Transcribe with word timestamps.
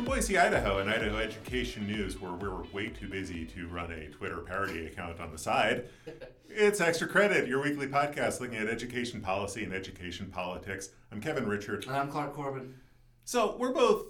From 0.00 0.06
Boise, 0.06 0.38
Idaho, 0.38 0.78
and 0.78 0.88
Idaho 0.88 1.18
Education 1.18 1.86
News, 1.86 2.18
where 2.18 2.32
we're 2.32 2.62
way 2.72 2.88
too 2.88 3.06
busy 3.06 3.44
to 3.44 3.68
run 3.68 3.92
a 3.92 4.08
Twitter 4.08 4.38
parody 4.38 4.86
account 4.86 5.20
on 5.20 5.30
the 5.30 5.36
side, 5.36 5.90
it's 6.48 6.80
Extra 6.80 7.06
Credit, 7.06 7.46
your 7.46 7.62
weekly 7.62 7.86
podcast 7.86 8.40
looking 8.40 8.56
at 8.56 8.66
education 8.66 9.20
policy 9.20 9.62
and 9.62 9.74
education 9.74 10.30
politics. 10.30 10.88
I'm 11.12 11.20
Kevin 11.20 11.44
Richert. 11.44 11.86
And 11.86 11.94
I'm 11.94 12.10
Clark 12.10 12.32
Corbin. 12.32 12.76
So 13.26 13.56
we're 13.58 13.74
both 13.74 14.06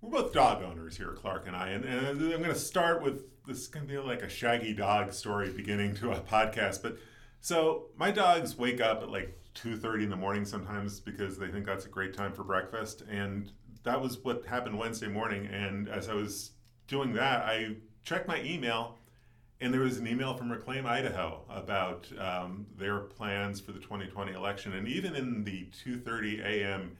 we're 0.00 0.08
both 0.08 0.32
dog 0.32 0.62
owners 0.62 0.96
here, 0.96 1.12
Clark 1.12 1.46
and 1.46 1.54
I, 1.54 1.68
and, 1.68 1.84
and 1.84 2.08
I'm 2.08 2.18
going 2.18 2.44
to 2.44 2.54
start 2.54 3.02
with 3.02 3.24
this 3.46 3.58
is 3.58 3.68
going 3.68 3.86
to 3.86 3.92
be 3.92 3.98
like 3.98 4.22
a 4.22 4.30
shaggy 4.30 4.72
dog 4.72 5.12
story 5.12 5.52
beginning 5.52 5.96
to 5.96 6.12
a 6.12 6.20
podcast. 6.20 6.82
But 6.82 6.96
so 7.42 7.88
my 7.98 8.10
dogs 8.10 8.56
wake 8.56 8.80
up 8.80 9.02
at 9.02 9.10
like 9.10 9.38
two 9.52 9.76
thirty 9.76 10.04
in 10.04 10.08
the 10.08 10.16
morning 10.16 10.46
sometimes 10.46 10.98
because 10.98 11.36
they 11.36 11.48
think 11.48 11.66
that's 11.66 11.84
a 11.84 11.90
great 11.90 12.16
time 12.16 12.32
for 12.32 12.42
breakfast, 12.42 13.02
and 13.02 13.52
that 13.86 14.00
was 14.00 14.18
what 14.24 14.44
happened 14.44 14.76
Wednesday 14.76 15.06
morning. 15.06 15.46
And 15.46 15.88
as 15.88 16.08
I 16.08 16.14
was 16.14 16.50
doing 16.88 17.14
that, 17.14 17.44
I 17.44 17.76
checked 18.02 18.26
my 18.26 18.42
email, 18.42 18.98
and 19.60 19.72
there 19.72 19.80
was 19.80 19.96
an 19.98 20.08
email 20.08 20.34
from 20.34 20.50
Reclaim 20.50 20.84
Idaho 20.86 21.42
about 21.48 22.06
um, 22.18 22.66
their 22.76 22.98
plans 22.98 23.60
for 23.60 23.70
the 23.70 23.78
2020 23.78 24.32
election. 24.32 24.72
And 24.72 24.88
even 24.88 25.14
in 25.14 25.44
the 25.44 25.68
2:30 25.84 26.44
a.m. 26.44 26.98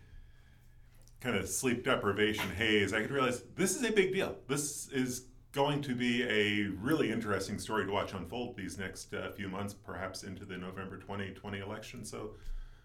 kind 1.21 1.37
of 1.37 1.49
sleep 1.49 1.85
deprivation 1.85 2.49
haze, 2.51 2.93
I 2.93 3.03
could 3.03 3.11
realize 3.11 3.43
this 3.57 3.75
is 3.75 3.83
a 3.83 3.91
big 3.91 4.13
deal. 4.13 4.37
This 4.47 4.89
is 4.89 5.27
going 5.51 5.83
to 5.83 5.95
be 5.95 6.23
a 6.23 6.69
really 6.81 7.11
interesting 7.11 7.59
story 7.59 7.85
to 7.85 7.93
watch 7.93 8.13
unfold 8.13 8.57
these 8.57 8.79
next 8.79 9.13
uh, 9.13 9.33
few 9.33 9.49
months, 9.49 9.75
perhaps 9.75 10.23
into 10.23 10.45
the 10.45 10.57
November 10.57 10.97
2020 10.99 11.59
election. 11.59 12.05
So. 12.05 12.31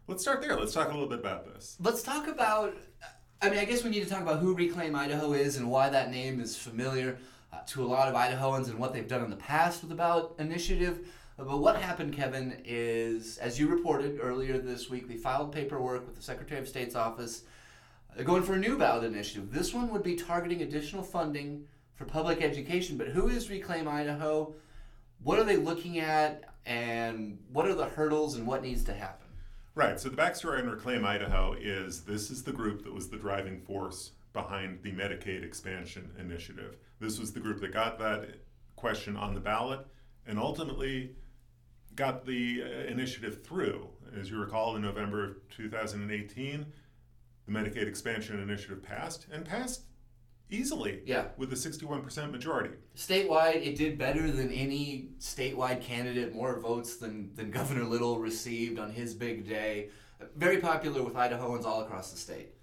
Let's 0.07 0.23
start 0.23 0.41
there. 0.41 0.57
Let's 0.57 0.73
talk 0.73 0.89
a 0.89 0.91
little 0.91 1.07
bit 1.07 1.19
about 1.19 1.45
this. 1.45 1.77
Let's 1.79 2.01
talk 2.01 2.27
about 2.27 2.75
I 3.43 3.49
mean, 3.49 3.57
I 3.57 3.65
guess 3.65 3.83
we 3.83 3.89
need 3.89 4.03
to 4.03 4.09
talk 4.09 4.21
about 4.21 4.39
who 4.39 4.53
Reclaim 4.53 4.95
Idaho 4.95 5.33
is 5.33 5.57
and 5.57 5.67
why 5.67 5.89
that 5.89 6.11
name 6.11 6.39
is 6.39 6.55
familiar 6.55 7.17
uh, 7.51 7.61
to 7.69 7.83
a 7.83 7.87
lot 7.87 8.07
of 8.07 8.13
Idahoans 8.13 8.69
and 8.69 8.77
what 8.77 8.93
they've 8.93 9.07
done 9.07 9.23
in 9.23 9.31
the 9.31 9.35
past 9.35 9.81
with 9.81 9.89
the 9.89 9.95
ballot 9.95 10.31
initiative. 10.37 11.07
Uh, 11.39 11.45
but 11.45 11.57
what 11.57 11.75
happened, 11.75 12.13
Kevin, 12.13 12.61
is 12.63 13.39
as 13.39 13.59
you 13.59 13.67
reported 13.67 14.19
earlier 14.21 14.59
this 14.59 14.91
week, 14.91 15.07
they 15.07 15.17
filed 15.17 15.51
paperwork 15.51 16.05
with 16.05 16.15
the 16.15 16.21
Secretary 16.21 16.61
of 16.61 16.67
State's 16.67 16.93
office 16.93 17.41
uh, 18.15 18.21
going 18.21 18.43
for 18.43 18.53
a 18.53 18.59
new 18.59 18.77
ballot 18.77 19.05
initiative. 19.05 19.51
This 19.51 19.73
one 19.73 19.89
would 19.89 20.03
be 20.03 20.15
targeting 20.15 20.61
additional 20.61 21.01
funding 21.01 21.65
for 21.95 22.05
public 22.05 22.43
education. 22.43 22.95
But 22.95 23.07
who 23.07 23.27
is 23.27 23.49
Reclaim 23.49 23.87
Idaho? 23.87 24.53
What 25.23 25.39
are 25.39 25.45
they 25.45 25.57
looking 25.57 25.97
at? 25.97 26.43
And 26.67 27.39
what 27.51 27.65
are 27.65 27.73
the 27.73 27.87
hurdles 27.87 28.35
and 28.35 28.45
what 28.45 28.61
needs 28.61 28.83
to 28.83 28.93
happen? 28.93 29.20
Right. 29.73 29.99
So 29.99 30.09
the 30.09 30.17
backstory 30.17 30.59
on 30.59 30.69
Reclaim 30.69 31.05
Idaho 31.05 31.53
is 31.53 32.01
this 32.01 32.29
is 32.29 32.43
the 32.43 32.51
group 32.51 32.83
that 32.83 32.93
was 32.93 33.09
the 33.09 33.17
driving 33.17 33.61
force 33.61 34.11
behind 34.33 34.83
the 34.83 34.91
Medicaid 34.91 35.43
expansion 35.43 36.11
initiative. 36.19 36.75
This 36.99 37.19
was 37.19 37.31
the 37.31 37.39
group 37.39 37.61
that 37.61 37.73
got 37.73 37.97
that 37.99 38.41
question 38.75 39.15
on 39.15 39.33
the 39.33 39.39
ballot 39.39 39.85
and 40.27 40.37
ultimately 40.37 41.15
got 41.95 42.25
the 42.25 42.63
uh, 42.63 42.91
initiative 42.91 43.43
through. 43.45 43.87
As 44.19 44.29
you 44.29 44.39
recall, 44.39 44.75
in 44.75 44.81
November 44.81 45.23
of 45.23 45.35
2018, 45.49 46.65
the 47.45 47.51
Medicaid 47.51 47.87
expansion 47.87 48.41
initiative 48.41 48.83
passed 48.83 49.27
and 49.31 49.45
passed 49.45 49.83
easily. 50.51 51.01
Yeah. 51.05 51.25
With 51.37 51.51
a 51.53 51.55
61% 51.55 52.31
majority. 52.31 52.75
Statewide, 52.95 53.65
it 53.65 53.75
did 53.75 53.97
better 53.97 54.29
than 54.29 54.51
any 54.51 55.07
statewide 55.19 55.81
candidate, 55.81 56.35
more 56.35 56.59
votes 56.59 56.97
than, 56.97 57.33
than 57.35 57.49
Governor 57.49 57.85
Little 57.85 58.19
received 58.19 58.77
on 58.77 58.91
his 58.91 59.13
big 59.15 59.47
day. 59.47 59.89
Very 60.35 60.57
popular 60.57 61.01
with 61.01 61.15
Idahoans 61.15 61.65
all 61.65 61.81
across 61.81 62.11
the 62.11 62.17
state. 62.17 62.53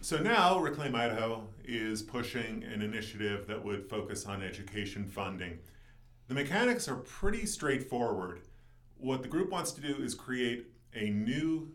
So 0.00 0.18
now 0.18 0.58
Reclaim 0.58 0.94
Idaho 0.94 1.46
is 1.64 2.02
pushing 2.02 2.62
an 2.64 2.82
initiative 2.82 3.46
that 3.46 3.62
would 3.62 3.88
focus 3.88 4.26
on 4.26 4.42
education 4.42 5.06
funding. 5.06 5.58
The 6.28 6.34
mechanics 6.34 6.88
are 6.88 6.96
pretty 6.96 7.46
straightforward. 7.46 8.42
What 8.96 9.22
the 9.22 9.28
group 9.28 9.50
wants 9.50 9.72
to 9.72 9.80
do 9.80 10.02
is 10.02 10.14
create 10.14 10.66
a 10.94 11.10
new 11.10 11.72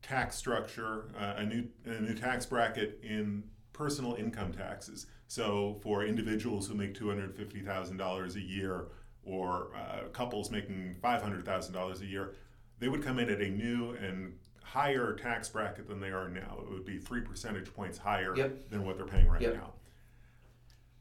tax 0.00 0.36
structure, 0.36 1.10
uh, 1.18 1.34
a 1.36 1.44
new 1.44 1.68
a 1.84 2.00
new 2.00 2.14
tax 2.14 2.46
bracket 2.46 3.00
in 3.02 3.44
personal 3.82 4.14
income 4.14 4.52
taxes. 4.52 5.06
So 5.26 5.80
for 5.82 6.04
individuals 6.04 6.68
who 6.68 6.74
make 6.74 6.94
$250,000 6.94 8.36
a 8.36 8.40
year 8.40 8.86
or 9.24 9.70
uh, 9.76 10.08
couples 10.12 10.52
making 10.52 10.96
$500,000 11.02 12.00
a 12.00 12.06
year, 12.06 12.34
they 12.78 12.88
would 12.88 13.02
come 13.02 13.18
in 13.18 13.28
at 13.28 13.40
a 13.40 13.48
new 13.48 13.90
and 14.00 14.34
higher 14.62 15.14
tax 15.14 15.48
bracket 15.48 15.88
than 15.88 16.00
they 16.00 16.10
are 16.10 16.28
now. 16.28 16.58
It 16.62 16.70
would 16.70 16.84
be 16.84 16.98
three 16.98 17.22
percentage 17.22 17.74
points 17.74 17.98
higher 17.98 18.36
yep. 18.36 18.70
than 18.70 18.84
what 18.86 18.96
they're 18.96 19.06
paying 19.06 19.28
right 19.28 19.42
yep. 19.42 19.54
now. 19.54 19.72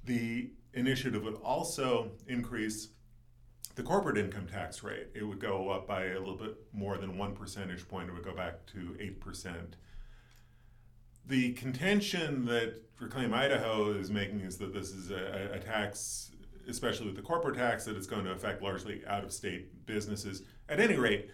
The 0.05 0.49
initiative 0.73 1.23
would 1.23 1.35
also 1.35 2.09
increase 2.27 2.89
the 3.75 3.83
corporate 3.83 4.17
income 4.17 4.47
tax 4.47 4.81
rate. 4.81 5.07
It 5.13 5.23
would 5.23 5.39
go 5.39 5.69
up 5.69 5.87
by 5.87 6.05
a 6.05 6.19
little 6.19 6.35
bit 6.35 6.57
more 6.73 6.97
than 6.97 7.15
one 7.15 7.35
percentage 7.35 7.87
point. 7.87 8.09
It 8.09 8.13
would 8.13 8.25
go 8.25 8.33
back 8.33 8.65
to 8.73 8.97
8% 8.99 9.73
the 11.25 11.53
contention 11.53 12.45
that 12.45 12.81
Reclaim 12.99 13.33
Idaho 13.33 13.93
is 13.93 14.11
making 14.11 14.41
is 14.41 14.57
that 14.57 14.73
this 14.73 14.91
is 14.91 15.09
a, 15.09 15.51
a, 15.53 15.59
tax, 15.59 16.31
especially 16.67 17.07
with 17.07 17.15
the 17.15 17.21
corporate 17.21 17.55
tax, 17.55 17.85
that 17.85 17.95
it's 17.95 18.07
going 18.07 18.25
to 18.25 18.31
affect 18.31 18.61
largely 18.61 19.01
out 19.07 19.23
of 19.23 19.31
state 19.31 19.85
businesses. 19.85 20.43
At 20.69 20.79
any 20.79 20.97
rate, 20.97 21.31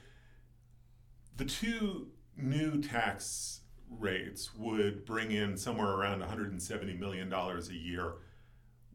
the 1.36 1.46
two 1.46 2.08
new 2.38 2.82
tax 2.82 3.62
rates 3.90 4.52
would 4.56 5.06
bring 5.06 5.32
in 5.32 5.58
somewhere 5.58 5.92
around 5.92 6.22
$170 6.22 6.98
million 6.98 7.32
a 7.34 7.62
year. 7.74 8.14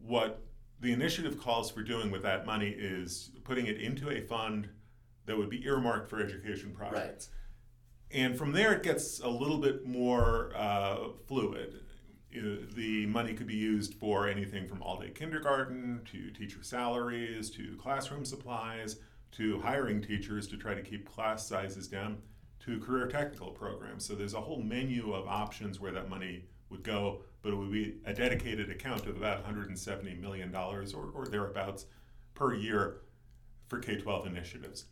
What 0.01 0.43
the 0.81 0.93
initiative 0.93 1.39
calls 1.39 1.71
for 1.71 1.83
doing 1.83 2.11
with 2.11 2.23
that 2.23 2.47
money 2.47 2.69
is 2.69 3.31
putting 3.45 3.67
it 3.67 3.81
into 3.81 4.11
a 4.11 4.21
fund 4.21 4.69
that 5.27 5.37
would 5.37 5.51
be 5.51 5.65
earmarked 5.65 6.09
for 6.09 6.21
education 6.21 6.73
projects. 6.75 7.29
Right 7.31 7.39
and 8.13 8.37
from 8.37 8.53
there, 8.53 8.73
it 8.73 8.83
gets 8.83 9.21
a 9.21 9.29
little 9.29 9.59
bit 9.59 9.87
more 9.87 10.53
uh, 10.55 11.09
fluid. 11.27 11.81
The 12.31 13.07
money 13.07 13.35
could 13.35 13.47
be 13.47 13.57
used 13.57 13.95
for 13.95 14.27
anything 14.27 14.67
from 14.67 14.83
all 14.83 14.99
day 14.99 15.11
kindergarten 15.11 16.01
to 16.11 16.31
teacher 16.31 16.63
salaries 16.63 17.51
to 17.51 17.77
classroom 17.77 18.25
supplies 18.25 18.97
to 19.33 19.61
hiring 19.61 20.01
teachers 20.01 20.47
to 20.49 20.57
try 20.57 20.75
to 20.75 20.83
keep 20.83 21.11
class 21.11 21.47
sizes 21.47 21.89
down 21.89 22.19
to 22.61 22.79
career 22.81 23.07
technical 23.09 23.51
programs. 23.51 24.07
So 24.07 24.15
there's 24.15 24.35
a 24.35 24.41
whole 24.41 24.63
menu 24.63 25.13
of 25.13 25.27
options 25.27 25.81
where 25.81 25.93
that 25.93 26.09
money 26.09 26.45
would 26.71 26.83
go, 26.83 27.23
but 27.43 27.53
it 27.53 27.57
would 27.57 27.73
be 27.73 27.97
a 28.07 28.15
dedicated 28.15 28.71
account 28.71 29.07
of 29.07 29.17
about 29.17 29.45
$170 29.47 30.19
million 30.21 30.55
or, 30.55 30.85
or 31.15 31.27
thereabouts 31.27 31.87
per 32.35 32.55
year 32.55 33.03
for 33.69 33.79
K 33.79 33.97
12 33.97 34.27
initiatives. 34.27 34.87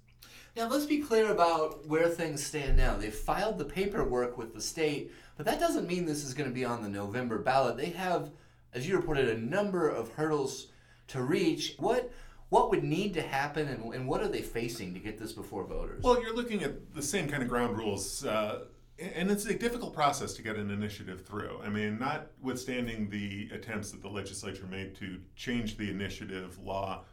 Now, 0.56 0.68
let's 0.68 0.86
be 0.86 0.98
clear 0.98 1.30
about 1.30 1.86
where 1.86 2.08
things 2.08 2.44
stand 2.44 2.76
now. 2.76 2.96
They 2.96 3.10
filed 3.10 3.58
the 3.58 3.64
paperwork 3.64 4.36
with 4.36 4.54
the 4.54 4.60
state, 4.60 5.12
but 5.36 5.46
that 5.46 5.60
doesn't 5.60 5.86
mean 5.86 6.04
this 6.04 6.24
is 6.24 6.34
going 6.34 6.50
to 6.50 6.54
be 6.54 6.64
on 6.64 6.82
the 6.82 6.88
November 6.88 7.38
ballot. 7.38 7.76
They 7.76 7.90
have, 7.90 8.30
as 8.74 8.88
you 8.88 8.96
reported, 8.96 9.28
a 9.28 9.38
number 9.38 9.88
of 9.88 10.12
hurdles 10.12 10.66
to 11.08 11.22
reach. 11.22 11.74
What 11.78 12.10
what 12.50 12.68
would 12.70 12.82
need 12.82 13.14
to 13.14 13.22
happen, 13.22 13.68
and, 13.68 13.94
and 13.94 14.08
what 14.08 14.20
are 14.22 14.28
they 14.28 14.42
facing 14.42 14.92
to 14.94 14.98
get 14.98 15.18
this 15.18 15.32
before 15.32 15.62
voters? 15.64 16.02
Well, 16.02 16.20
you're 16.20 16.34
looking 16.34 16.64
at 16.64 16.92
the 16.92 17.02
same 17.02 17.28
kind 17.28 17.44
of 17.44 17.48
ground 17.48 17.78
rules. 17.78 18.24
Uh, 18.24 18.64
and 18.98 19.30
it's 19.30 19.46
a 19.46 19.54
difficult 19.54 19.94
process 19.94 20.34
to 20.34 20.42
get 20.42 20.56
an 20.56 20.70
initiative 20.70 21.24
through. 21.24 21.60
I 21.64 21.70
mean, 21.70 21.98
notwithstanding 21.98 23.08
the 23.08 23.48
attempts 23.52 23.92
that 23.92 24.02
the 24.02 24.08
legislature 24.08 24.66
made 24.66 24.94
to 24.96 25.18
change 25.36 25.76
the 25.76 25.88
initiative 25.90 26.58
law 26.58 27.04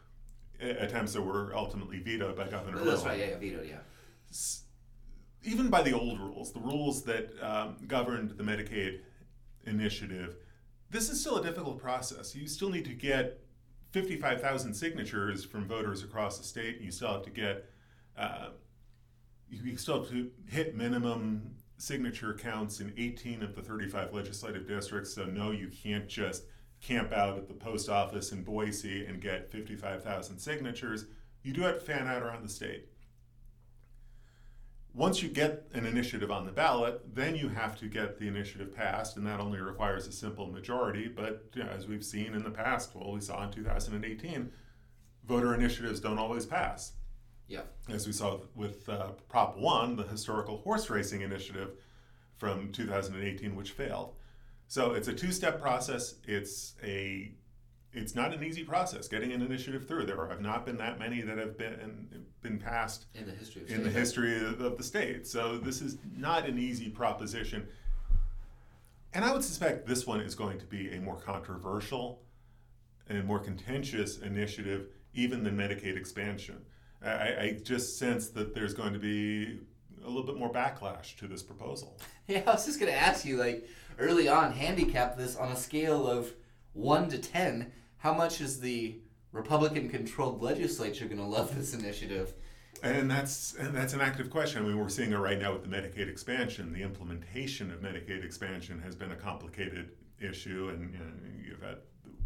attempts 0.60 1.12
that 1.12 1.22
were 1.22 1.54
ultimately 1.54 2.00
vetoed 2.00 2.36
by 2.36 2.48
Governor 2.48 2.84
That's 2.84 3.04
right, 3.04 3.18
yeah, 3.18 3.26
yeah, 3.26 3.38
vetoed, 3.38 3.68
yeah. 3.68 3.78
Even 5.44 5.70
by 5.70 5.82
the 5.82 5.92
old 5.92 6.18
rules, 6.20 6.52
the 6.52 6.60
rules 6.60 7.04
that 7.04 7.30
um, 7.40 7.76
governed 7.86 8.30
the 8.30 8.42
Medicaid 8.42 9.00
initiative, 9.64 10.36
this 10.90 11.08
is 11.08 11.20
still 11.20 11.36
a 11.36 11.42
difficult 11.42 11.78
process. 11.78 12.34
You 12.34 12.48
still 12.48 12.70
need 12.70 12.84
to 12.86 12.94
get 12.94 13.40
55,000 13.92 14.74
signatures 14.74 15.44
from 15.44 15.66
voters 15.66 16.02
across 16.02 16.38
the 16.38 16.44
state. 16.44 16.80
You 16.80 16.90
still 16.90 17.12
have 17.12 17.22
to 17.22 17.30
get, 17.30 17.70
uh, 18.16 18.48
you 19.48 19.76
still 19.76 20.00
have 20.00 20.10
to 20.10 20.30
hit 20.46 20.76
minimum 20.76 21.54
signature 21.78 22.34
counts 22.34 22.80
in 22.80 22.92
18 22.98 23.42
of 23.42 23.54
the 23.54 23.62
35 23.62 24.12
legislative 24.12 24.66
districts. 24.66 25.14
So, 25.14 25.24
no, 25.24 25.52
you 25.52 25.68
can't 25.68 26.08
just 26.08 26.44
camp 26.80 27.12
out 27.12 27.36
at 27.36 27.48
the 27.48 27.54
post 27.54 27.88
office 27.88 28.32
in 28.32 28.42
Boise 28.42 29.04
and 29.06 29.20
get 29.20 29.50
55,000 29.50 30.38
signatures. 30.38 31.06
You 31.42 31.52
do 31.52 31.62
have 31.62 31.78
to 31.78 31.84
fan 31.84 32.06
out 32.06 32.22
around 32.22 32.44
the 32.44 32.48
state. 32.48 32.88
Once 34.94 35.22
you 35.22 35.28
get 35.28 35.68
an 35.74 35.86
initiative 35.86 36.30
on 36.30 36.44
the 36.44 36.50
ballot, 36.50 37.14
then 37.14 37.36
you 37.36 37.48
have 37.48 37.78
to 37.78 37.86
get 37.86 38.18
the 38.18 38.26
initiative 38.26 38.74
passed, 38.74 39.16
and 39.16 39.26
that 39.26 39.38
only 39.38 39.60
requires 39.60 40.08
a 40.08 40.12
simple 40.12 40.46
majority. 40.46 41.06
But 41.06 41.44
you 41.54 41.62
know, 41.62 41.70
as 41.70 41.86
we've 41.86 42.04
seen 42.04 42.34
in 42.34 42.42
the 42.42 42.50
past, 42.50 42.94
well, 42.94 43.12
we 43.12 43.20
saw 43.20 43.44
in 43.44 43.50
2018, 43.50 44.50
voter 45.24 45.54
initiatives 45.54 46.00
don't 46.00 46.18
always 46.18 46.46
pass. 46.46 46.94
Yeah. 47.46 47.62
As 47.88 48.06
we 48.06 48.12
saw 48.12 48.40
with 48.54 48.88
uh, 48.88 49.10
Prop 49.28 49.56
1, 49.56 49.96
the 49.96 50.02
historical 50.02 50.58
horse 50.58 50.90
racing 50.90 51.22
initiative 51.22 51.70
from 52.36 52.72
2018, 52.72 53.56
which 53.56 53.72
failed. 53.72 54.14
So 54.68 54.92
it's 54.92 55.08
a 55.08 55.14
two-step 55.14 55.60
process. 55.60 56.14
It's 56.26 56.74
a 56.84 57.32
it's 57.90 58.14
not 58.14 58.34
an 58.34 58.44
easy 58.44 58.64
process 58.64 59.08
getting 59.08 59.32
an 59.32 59.40
initiative 59.40 59.88
through. 59.88 60.04
There 60.04 60.28
have 60.28 60.42
not 60.42 60.66
been 60.66 60.76
that 60.76 60.98
many 60.98 61.22
that 61.22 61.38
have 61.38 61.56
been 61.56 62.26
been 62.42 62.58
passed 62.58 63.06
in 63.14 63.26
the 63.26 63.32
history 63.32 63.62
of 63.62 63.70
in 63.70 63.82
the 63.82 63.90
history 63.90 64.36
of, 64.36 64.76
the 64.76 64.84
state. 64.84 65.26
So 65.26 65.56
this 65.56 65.80
is 65.80 65.96
not 66.14 66.46
an 66.46 66.58
easy 66.58 66.90
proposition. 66.90 67.66
And 69.14 69.24
I 69.24 69.32
would 69.32 69.42
suspect 69.42 69.86
this 69.86 70.06
one 70.06 70.20
is 70.20 70.34
going 70.34 70.58
to 70.58 70.66
be 70.66 70.90
a 70.94 71.00
more 71.00 71.16
controversial 71.16 72.20
and 73.08 73.24
more 73.24 73.38
contentious 73.38 74.18
initiative, 74.18 74.88
even 75.14 75.42
than 75.42 75.56
Medicaid 75.56 75.96
expansion. 75.96 76.60
I, 77.02 77.08
I 77.10 77.60
just 77.64 77.98
sense 77.98 78.28
that 78.30 78.54
there's 78.54 78.74
going 78.74 78.92
to 78.92 78.98
be 78.98 79.60
a 80.08 80.10
little 80.10 80.26
bit 80.26 80.36
more 80.36 80.52
backlash 80.52 81.16
to 81.18 81.28
this 81.28 81.42
proposal. 81.42 81.98
Yeah, 82.26 82.42
I 82.46 82.50
was 82.50 82.66
just 82.66 82.78
going 82.78 82.92
to 82.92 82.98
ask 82.98 83.24
you, 83.24 83.38
like, 83.38 83.66
early 83.98 84.28
on, 84.28 84.52
handicap 84.52 85.16
this 85.16 85.34
on 85.34 85.50
a 85.50 85.56
scale 85.56 86.06
of 86.06 86.34
1 86.74 87.08
to 87.08 87.16
10. 87.16 87.72
How 87.96 88.12
much 88.12 88.42
is 88.42 88.60
the 88.60 88.98
Republican 89.32 89.88
controlled 89.88 90.42
legislature 90.42 91.06
going 91.06 91.16
to 91.16 91.24
love 91.24 91.56
this 91.56 91.72
initiative? 91.72 92.34
And 92.82 93.10
that's 93.10 93.54
and 93.54 93.74
that's 93.74 93.94
an 93.94 94.02
active 94.02 94.28
question. 94.28 94.62
I 94.62 94.66
mean, 94.66 94.78
we're 94.78 94.90
seeing 94.90 95.12
it 95.12 95.16
right 95.16 95.38
now 95.38 95.54
with 95.54 95.62
the 95.62 95.68
Medicaid 95.74 96.06
expansion. 96.10 96.70
The 96.70 96.82
implementation 96.82 97.70
of 97.70 97.80
Medicaid 97.80 98.22
expansion 98.22 98.78
has 98.82 98.94
been 98.94 99.12
a 99.12 99.16
complicated 99.16 99.92
issue, 100.20 100.68
and 100.68 100.92
you 100.92 100.98
know, 100.98 101.04
you've 101.48 101.62
had 101.62 101.78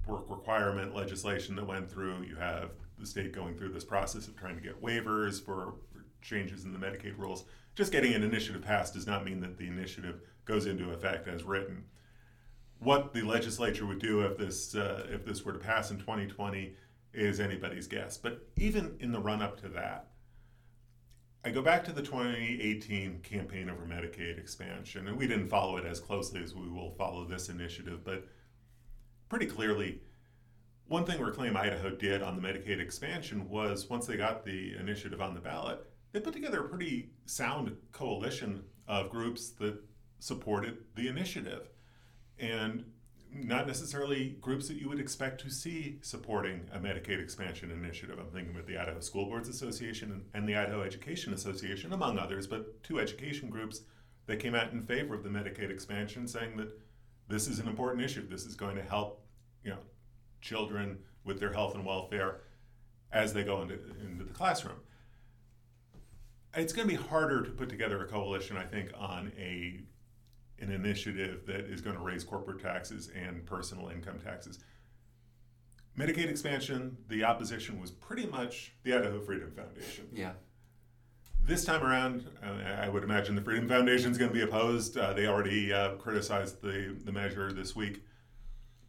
work 0.06 0.28
requirement 0.28 0.96
legislation 0.96 1.54
that 1.56 1.66
went 1.66 1.88
through. 1.88 2.22
You 2.24 2.34
have 2.36 2.70
the 2.98 3.06
state 3.06 3.32
going 3.32 3.56
through 3.56 3.72
this 3.72 3.84
process 3.84 4.26
of 4.26 4.36
trying 4.36 4.56
to 4.56 4.60
get 4.60 4.82
waivers 4.82 5.42
for, 5.42 5.74
for 5.91 5.91
changes 6.22 6.64
in 6.64 6.72
the 6.72 6.78
Medicaid 6.78 7.18
rules. 7.18 7.44
Just 7.74 7.92
getting 7.92 8.14
an 8.14 8.22
initiative 8.22 8.62
passed 8.62 8.94
does 8.94 9.06
not 9.06 9.24
mean 9.24 9.40
that 9.40 9.58
the 9.58 9.66
initiative 9.66 10.20
goes 10.44 10.66
into 10.66 10.90
effect 10.90 11.28
as 11.28 11.42
written. 11.42 11.84
What 12.78 13.14
the 13.14 13.22
legislature 13.22 13.86
would 13.86 14.00
do 14.00 14.22
if 14.22 14.36
this 14.36 14.74
uh, 14.74 15.06
if 15.10 15.24
this 15.24 15.44
were 15.44 15.52
to 15.52 15.58
pass 15.58 15.90
in 15.90 15.98
2020 15.98 16.74
is 17.14 17.40
anybody's 17.40 17.86
guess. 17.86 18.16
But 18.16 18.46
even 18.56 18.96
in 19.00 19.12
the 19.12 19.20
run 19.20 19.42
up 19.42 19.60
to 19.60 19.68
that, 19.68 20.08
I 21.44 21.50
go 21.50 21.62
back 21.62 21.84
to 21.84 21.92
the 21.92 22.02
2018 22.02 23.20
campaign 23.20 23.68
over 23.68 23.84
Medicaid 23.84 24.38
expansion, 24.38 25.08
and 25.08 25.16
we 25.16 25.26
didn't 25.26 25.48
follow 25.48 25.76
it 25.76 25.84
as 25.84 25.98
closely 25.98 26.42
as 26.42 26.54
we 26.54 26.68
will 26.68 26.92
follow 26.92 27.24
this 27.24 27.48
initiative, 27.48 28.04
but 28.04 28.28
pretty 29.28 29.46
clearly, 29.46 30.00
one 30.86 31.04
thing 31.04 31.20
Reclaim 31.20 31.56
Idaho 31.56 31.90
did 31.90 32.22
on 32.22 32.36
the 32.36 32.46
Medicaid 32.46 32.78
expansion 32.78 33.48
was 33.48 33.90
once 33.90 34.06
they 34.06 34.16
got 34.16 34.44
the 34.44 34.76
initiative 34.76 35.20
on 35.20 35.34
the 35.34 35.40
ballot, 35.40 35.84
they 36.12 36.20
put 36.20 36.32
together 36.32 36.60
a 36.60 36.68
pretty 36.68 37.10
sound 37.26 37.76
coalition 37.92 38.64
of 38.86 39.10
groups 39.10 39.50
that 39.50 39.78
supported 40.18 40.78
the 40.94 41.08
initiative. 41.08 41.68
And 42.38 42.84
not 43.34 43.66
necessarily 43.66 44.36
groups 44.40 44.68
that 44.68 44.76
you 44.76 44.88
would 44.88 45.00
expect 45.00 45.40
to 45.40 45.50
see 45.50 45.98
supporting 46.02 46.68
a 46.72 46.78
Medicaid 46.78 47.18
expansion 47.18 47.70
initiative. 47.70 48.18
I'm 48.18 48.30
thinking 48.30 48.54
with 48.54 48.66
the 48.66 48.76
Idaho 48.76 49.00
School 49.00 49.24
Boards 49.24 49.48
Association 49.48 50.24
and 50.34 50.46
the 50.46 50.54
Idaho 50.54 50.82
Education 50.82 51.32
Association, 51.32 51.92
among 51.92 52.18
others, 52.18 52.46
but 52.46 52.82
two 52.82 53.00
education 53.00 53.48
groups 53.48 53.82
that 54.26 54.38
came 54.38 54.54
out 54.54 54.72
in 54.72 54.82
favor 54.82 55.14
of 55.14 55.22
the 55.22 55.30
Medicaid 55.30 55.70
expansion, 55.70 56.28
saying 56.28 56.56
that 56.58 56.78
this 57.28 57.48
is 57.48 57.58
an 57.58 57.68
important 57.68 58.04
issue. 58.04 58.28
This 58.28 58.44
is 58.44 58.54
going 58.54 58.76
to 58.76 58.82
help, 58.82 59.24
you 59.64 59.70
know, 59.70 59.78
children 60.42 60.98
with 61.24 61.40
their 61.40 61.52
health 61.52 61.74
and 61.74 61.86
welfare 61.86 62.40
as 63.12 63.32
they 63.32 63.44
go 63.44 63.62
into, 63.62 63.74
into 64.04 64.24
the 64.24 64.32
classroom. 64.32 64.76
It's 66.54 66.72
going 66.72 66.88
to 66.88 66.94
be 66.94 67.02
harder 67.02 67.42
to 67.42 67.50
put 67.50 67.68
together 67.68 68.02
a 68.02 68.06
coalition, 68.06 68.56
I 68.56 68.64
think, 68.64 68.90
on 68.96 69.32
a 69.38 69.80
an 70.58 70.70
initiative 70.70 71.44
that 71.46 71.60
is 71.60 71.80
going 71.80 71.96
to 71.96 72.02
raise 72.02 72.22
corporate 72.22 72.60
taxes 72.60 73.10
and 73.16 73.44
personal 73.44 73.88
income 73.88 74.20
taxes. 74.20 74.60
Medicaid 75.98 76.28
expansion, 76.28 76.96
the 77.08 77.24
opposition 77.24 77.80
was 77.80 77.90
pretty 77.90 78.26
much 78.26 78.72
the 78.84 78.94
Idaho 78.94 79.20
Freedom 79.20 79.50
Foundation. 79.50 80.08
Yeah. 80.12 80.32
This 81.44 81.64
time 81.64 81.82
around, 81.82 82.28
I 82.42 82.88
would 82.88 83.02
imagine 83.02 83.34
the 83.34 83.42
Freedom 83.42 83.68
Foundation 83.68 84.12
is 84.12 84.18
going 84.18 84.30
to 84.30 84.34
be 84.34 84.42
opposed. 84.42 84.96
Uh, 84.96 85.12
they 85.12 85.26
already 85.26 85.72
uh, 85.72 85.96
criticized 85.96 86.62
the, 86.62 86.96
the 87.04 87.10
measure 87.10 87.52
this 87.52 87.74
week. 87.74 88.04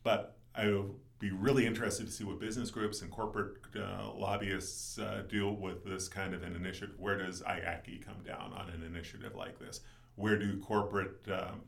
But 0.04 0.38
I 0.56 0.84
be 1.24 1.32
really 1.32 1.66
interested 1.66 2.06
to 2.06 2.12
see 2.12 2.24
what 2.24 2.40
business 2.40 2.70
groups 2.70 3.02
and 3.02 3.10
corporate 3.10 3.58
uh, 3.76 4.12
lobbyists 4.14 5.00
uh, 5.00 5.24
do 5.30 5.50
with 5.52 5.86
this 5.86 6.08
kind 6.08 6.34
of 6.34 6.44
an 6.44 6.56
initiative. 6.56 6.96
Where 6.98 7.18
does 7.18 7.42
IACI 7.42 8.06
come 8.06 8.24
down 8.26 8.54
on 8.54 8.70
an 8.70 8.84
initiative 8.84 9.34
like 9.36 9.60
this? 9.60 9.82
where 10.16 10.38
do 10.38 10.58
corporate 10.60 11.26
um, 11.32 11.62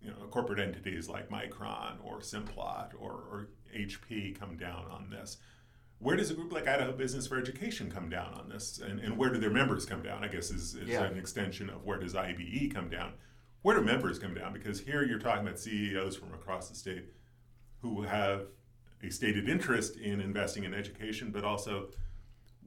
you 0.00 0.10
know 0.10 0.26
corporate 0.30 0.60
entities 0.60 1.08
like 1.08 1.28
Micron 1.28 1.96
or 2.04 2.20
Simplot 2.20 2.90
or, 2.98 3.10
or 3.10 3.48
HP 3.76 4.38
come 4.38 4.56
down 4.56 4.84
on 4.90 5.10
this? 5.10 5.38
Where 5.98 6.16
does 6.16 6.30
a 6.30 6.34
group 6.34 6.52
like 6.52 6.68
Idaho 6.68 6.92
Business 6.92 7.26
for 7.26 7.38
Education 7.38 7.90
come 7.90 8.10
down 8.10 8.34
on 8.34 8.50
this? 8.50 8.78
And, 8.78 9.00
and 9.00 9.16
where 9.16 9.30
do 9.30 9.38
their 9.38 9.50
members 9.50 9.86
come 9.86 10.02
down? 10.02 10.22
I 10.22 10.28
guess 10.28 10.50
is, 10.50 10.74
is 10.74 10.88
yeah. 10.88 11.04
an 11.04 11.16
extension 11.16 11.70
of 11.70 11.84
where 11.84 11.98
does 11.98 12.14
IBE 12.14 12.72
come 12.74 12.90
down? 12.90 13.14
Where 13.62 13.76
do 13.76 13.82
members 13.82 14.18
come 14.18 14.34
down? 14.34 14.52
Because 14.52 14.78
here 14.78 15.02
you're 15.04 15.18
talking 15.18 15.46
about 15.46 15.58
CEOs 15.58 16.16
from 16.16 16.34
across 16.34 16.68
the 16.68 16.76
state 16.76 17.06
who 17.80 18.02
have 18.02 18.42
a 19.02 19.10
stated 19.10 19.48
interest 19.48 19.96
in 19.96 20.20
investing 20.20 20.64
in 20.64 20.74
education, 20.74 21.30
but 21.30 21.44
also 21.44 21.88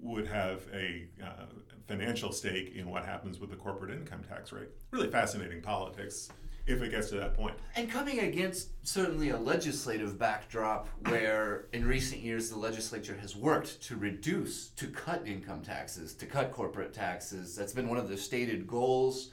would 0.01 0.27
have 0.27 0.67
a 0.73 1.07
uh, 1.23 1.45
financial 1.87 2.31
stake 2.31 2.73
in 2.75 2.89
what 2.89 3.03
happens 3.03 3.39
with 3.39 3.49
the 3.49 3.55
corporate 3.55 3.91
income 3.91 4.23
tax 4.23 4.51
rate. 4.51 4.69
Really 4.91 5.09
fascinating 5.09 5.61
politics 5.61 6.29
if 6.69 6.81
it 6.83 6.91
gets 6.91 7.09
to 7.09 7.15
that 7.15 7.33
point. 7.33 7.55
And 7.75 7.89
coming 7.89 8.19
against 8.19 8.69
certainly 8.87 9.29
a 9.29 9.37
legislative 9.37 10.19
backdrop 10.19 10.87
where 11.07 11.65
in 11.73 11.85
recent 11.85 12.21
years 12.21 12.49
the 12.49 12.59
legislature 12.59 13.17
has 13.19 13.35
worked 13.35 13.81
to 13.83 13.95
reduce, 13.95 14.67
to 14.69 14.87
cut 14.87 15.27
income 15.27 15.61
taxes, 15.61 16.13
to 16.15 16.25
cut 16.27 16.51
corporate 16.51 16.93
taxes. 16.93 17.55
That's 17.55 17.73
been 17.73 17.89
one 17.89 17.97
of 17.97 18.07
their 18.07 18.17
stated 18.17 18.67
goals. 18.67 19.31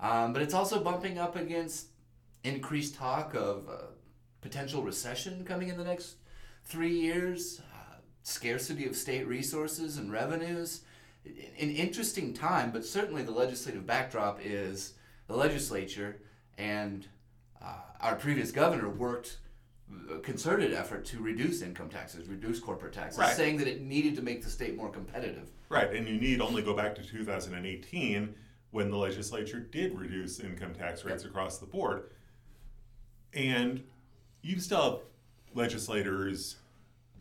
Um, 0.00 0.32
but 0.32 0.42
it's 0.42 0.54
also 0.54 0.82
bumping 0.82 1.18
up 1.18 1.36
against 1.36 1.88
increased 2.42 2.96
talk 2.96 3.34
of 3.34 3.68
uh, 3.68 3.76
potential 4.40 4.82
recession 4.82 5.44
coming 5.44 5.68
in 5.68 5.78
the 5.78 5.84
next 5.84 6.16
three 6.64 6.98
years 6.98 7.60
scarcity 8.24 8.86
of 8.86 8.96
state 8.96 9.28
resources 9.28 9.98
and 9.98 10.10
revenues. 10.10 10.80
An 11.24 11.70
interesting 11.70 12.34
time, 12.34 12.72
but 12.72 12.84
certainly 12.84 13.22
the 13.22 13.30
legislative 13.30 13.86
backdrop 13.86 14.40
is 14.42 14.94
the 15.28 15.36
legislature 15.36 16.20
and 16.58 17.06
uh, 17.62 17.76
our 18.00 18.16
previous 18.16 18.50
governor 18.50 18.88
worked 18.88 19.38
a 20.10 20.18
concerted 20.18 20.72
effort 20.72 21.04
to 21.04 21.20
reduce 21.20 21.62
income 21.62 21.88
taxes, 21.88 22.26
reduce 22.28 22.58
corporate 22.58 22.92
taxes, 22.92 23.18
right. 23.18 23.36
saying 23.36 23.58
that 23.58 23.68
it 23.68 23.82
needed 23.82 24.16
to 24.16 24.22
make 24.22 24.42
the 24.42 24.50
state 24.50 24.76
more 24.76 24.90
competitive. 24.90 25.50
Right, 25.68 25.92
and 25.92 26.08
you 26.08 26.18
need 26.18 26.40
only 26.40 26.62
go 26.62 26.74
back 26.74 26.94
to 26.96 27.02
2018 27.02 28.34
when 28.70 28.90
the 28.90 28.96
legislature 28.96 29.60
did 29.60 29.98
reduce 29.98 30.40
income 30.40 30.74
tax 30.74 31.04
rates 31.04 31.22
yep. 31.22 31.30
across 31.30 31.58
the 31.58 31.66
board. 31.66 32.10
And 33.34 33.84
you 34.42 34.58
still 34.58 34.82
have 34.82 35.00
legislators 35.54 36.56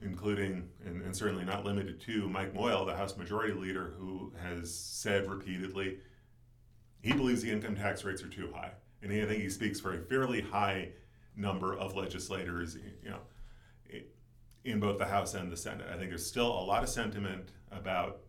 including 0.01 0.67
and, 0.85 1.01
and, 1.01 1.15
certainly 1.15 1.45
not 1.45 1.63
limited 1.63 1.97
to 2.01 2.27
Mike 2.27 2.53
Moyle, 2.53 2.83
the 2.83 2.93
House 2.93 3.15
Majority 3.15 3.53
Leader, 3.53 3.93
who 3.97 4.33
has 4.43 4.69
said 4.73 5.29
repeatedly 5.29 5.97
he 7.03 7.11
believes 7.11 7.41
the 7.41 7.51
income 7.51 7.75
tax 7.75 8.03
rates 8.05 8.23
are 8.23 8.29
too 8.29 8.49
high, 8.53 8.71
and 9.01 9.11
I 9.11 9.25
think 9.25 9.41
he 9.41 9.49
speaks 9.49 9.79
for 9.79 9.93
a 9.93 9.97
fairly 9.97 10.39
high 10.39 10.89
number 11.35 11.75
of 11.75 11.95
legislators, 11.95 12.77
you 13.03 13.09
know, 13.09 13.19
in 14.63 14.79
both 14.79 14.97
the 14.97 15.05
House 15.05 15.33
and 15.33 15.51
the 15.51 15.57
Senate. 15.57 15.87
I 15.91 15.97
think 15.97 16.09
there's 16.09 16.25
still 16.25 16.47
a 16.47 16.63
lot 16.63 16.81
of 16.81 16.87
sentiment 16.87 17.49
about 17.71 18.21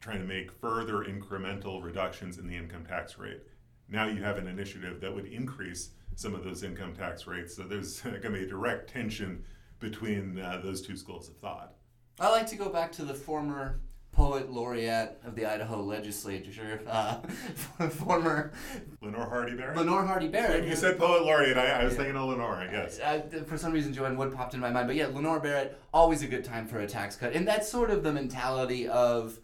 trying 0.00 0.20
to 0.20 0.26
make 0.26 0.50
further 0.50 1.04
incremental 1.04 1.82
reductions 1.82 2.38
in 2.38 2.46
the 2.46 2.56
income 2.56 2.86
tax 2.86 3.18
rate. 3.18 3.42
Now 3.90 4.06
you 4.06 4.22
have 4.22 4.38
an 4.38 4.46
initiative 4.46 5.02
that 5.02 5.14
would 5.14 5.26
increase 5.26 5.90
some 6.18 6.34
of 6.34 6.42
those 6.42 6.64
income 6.64 6.92
tax 6.94 7.28
rates, 7.28 7.54
so 7.54 7.62
there's 7.62 8.00
going 8.02 8.20
to 8.20 8.30
be 8.30 8.42
a 8.42 8.46
direct 8.46 8.90
tension 8.90 9.44
between 9.78 10.36
uh, 10.40 10.60
those 10.64 10.82
two 10.82 10.96
schools 10.96 11.28
of 11.28 11.36
thought. 11.36 11.74
I 12.18 12.28
like 12.30 12.48
to 12.48 12.56
go 12.56 12.68
back 12.68 12.90
to 12.92 13.04
the 13.04 13.14
former 13.14 13.78
poet 14.10 14.50
laureate 14.50 15.20
of 15.24 15.36
the 15.36 15.46
Idaho 15.46 15.80
legislature, 15.80 16.80
uh, 16.88 17.20
former 17.90 18.52
Lenore 19.00 19.28
Hardy 19.28 19.54
Barrett. 19.54 19.76
Lenore 19.76 20.04
Hardy 20.04 20.26
Barrett. 20.26 20.66
You 20.66 20.74
said 20.74 20.98
poet 20.98 21.22
laureate. 21.22 21.56
I, 21.56 21.68
I 21.68 21.84
was 21.84 21.92
yeah. 21.92 21.98
thinking 21.98 22.16
of 22.16 22.28
Lenore. 22.30 22.56
I 22.56 22.66
guess. 22.66 22.98
For 23.46 23.56
some 23.56 23.70
reason, 23.72 23.94
JoAn 23.94 24.16
Wood 24.16 24.34
popped 24.34 24.54
in 24.54 24.60
my 24.60 24.70
mind, 24.72 24.88
but 24.88 24.96
yeah, 24.96 25.06
Lenore 25.06 25.38
Barrett. 25.38 25.80
Always 25.94 26.24
a 26.24 26.26
good 26.26 26.44
time 26.44 26.66
for 26.66 26.80
a 26.80 26.86
tax 26.88 27.14
cut, 27.14 27.32
and 27.32 27.46
that's 27.46 27.70
sort 27.70 27.90
of 27.90 28.02
the 28.02 28.12
mentality 28.12 28.88
of 28.88 29.38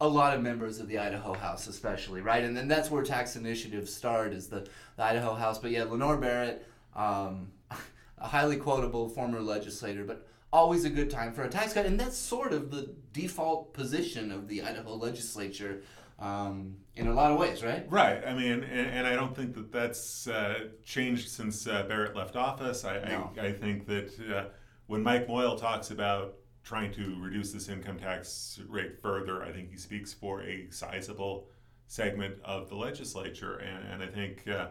a 0.00 0.08
lot 0.08 0.34
of 0.34 0.42
members 0.42 0.78
of 0.78 0.88
the 0.88 0.98
Idaho 0.98 1.32
House, 1.34 1.66
especially 1.66 2.20
right, 2.20 2.44
and 2.44 2.56
then 2.56 2.68
that's 2.68 2.90
where 2.90 3.02
tax 3.02 3.36
initiatives 3.36 3.92
start 3.92 4.32
is 4.32 4.48
the, 4.48 4.68
the 4.96 5.02
Idaho 5.02 5.34
House. 5.34 5.58
But 5.58 5.70
yeah, 5.70 5.84
Lenore 5.84 6.16
Barrett. 6.16 6.66
Um, 6.94 7.52
a 8.20 8.28
highly 8.28 8.56
quotable 8.56 9.08
former 9.08 9.40
legislator, 9.40 10.04
but 10.04 10.26
always 10.52 10.84
a 10.84 10.90
good 10.90 11.10
time 11.10 11.32
for 11.32 11.42
a 11.42 11.48
tax 11.48 11.72
cut. 11.72 11.86
And 11.86 11.98
that's 11.98 12.16
sort 12.16 12.52
of 12.52 12.70
the 12.70 12.94
default 13.12 13.72
position 13.74 14.32
of 14.32 14.48
the 14.48 14.62
Idaho 14.62 14.94
legislature 14.94 15.82
um, 16.18 16.76
in 16.96 17.06
a 17.06 17.14
lot 17.14 17.30
of 17.30 17.38
ways, 17.38 17.62
right? 17.62 17.86
Right. 17.90 18.24
I 18.26 18.34
mean, 18.34 18.64
and, 18.64 18.64
and 18.64 19.06
I 19.06 19.14
don't 19.14 19.36
think 19.36 19.54
that 19.54 19.70
that's 19.70 20.26
uh, 20.26 20.68
changed 20.84 21.28
since 21.28 21.66
uh, 21.66 21.84
Barrett 21.84 22.16
left 22.16 22.34
office. 22.34 22.84
I, 22.84 22.98
No. 23.08 23.30
I, 23.40 23.46
I 23.46 23.52
think 23.52 23.86
that 23.86 24.12
uh, 24.34 24.44
when 24.86 25.02
Mike 25.02 25.28
Moyle 25.28 25.56
talks 25.56 25.90
about 25.90 26.34
trying 26.68 26.92
to 26.92 27.16
reduce 27.18 27.50
this 27.50 27.70
income 27.70 27.98
tax 27.98 28.60
rate 28.68 29.00
further, 29.00 29.42
I 29.42 29.50
think 29.50 29.70
he 29.70 29.78
speaks 29.78 30.12
for 30.12 30.42
a 30.42 30.66
sizable 30.68 31.48
segment 31.86 32.34
of 32.44 32.68
the 32.68 32.74
legislature. 32.74 33.56
And, 33.56 33.90
and 33.90 34.02
I 34.02 34.06
think 34.06 34.46
uh, 34.46 34.66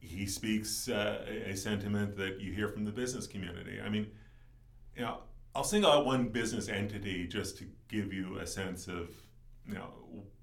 he 0.00 0.26
speaks 0.26 0.88
uh, 0.88 1.24
a 1.46 1.54
sentiment 1.54 2.16
that 2.16 2.40
you 2.40 2.52
hear 2.52 2.66
from 2.66 2.84
the 2.84 2.90
business 2.90 3.28
community. 3.28 3.78
I 3.80 3.88
mean, 3.88 4.08
you 4.96 5.02
know, 5.02 5.18
I'll 5.54 5.62
single 5.62 5.92
out 5.92 6.04
one 6.04 6.30
business 6.30 6.68
entity 6.68 7.28
just 7.28 7.58
to 7.58 7.64
give 7.86 8.12
you 8.12 8.38
a 8.38 8.46
sense 8.46 8.88
of, 8.88 9.10
you 9.68 9.74
know, 9.74 9.90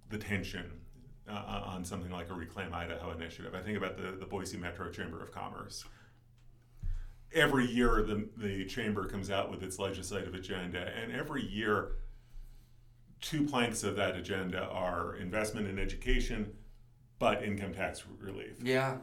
the 0.09 0.17
tension 0.17 0.71
uh, 1.29 1.63
on 1.65 1.83
something 1.83 2.11
like 2.11 2.29
a 2.29 2.33
Reclaim 2.33 2.73
Idaho 2.73 3.11
initiative. 3.11 3.53
I 3.53 3.59
think 3.59 3.77
about 3.77 3.97
the, 3.97 4.15
the 4.17 4.25
Boise 4.25 4.55
Metro 4.55 4.89
Chamber 4.89 5.21
of 5.21 5.33
Commerce. 5.33 5.83
Every 7.33 7.65
year, 7.65 8.01
the, 8.03 8.27
the 8.37 8.65
chamber 8.65 9.05
comes 9.05 9.29
out 9.29 9.51
with 9.51 9.61
its 9.63 9.77
legislative 9.79 10.33
agenda, 10.33 10.91
and 11.01 11.11
every 11.11 11.45
year, 11.45 11.93
two 13.21 13.45
planks 13.45 13.83
of 13.83 13.95
that 13.97 14.15
agenda 14.15 14.63
are 14.63 15.15
investment 15.17 15.67
in 15.67 15.77
education, 15.77 16.51
but 17.19 17.43
income 17.43 17.73
tax 17.73 18.03
relief 18.19 18.57
Yeah. 18.63 18.97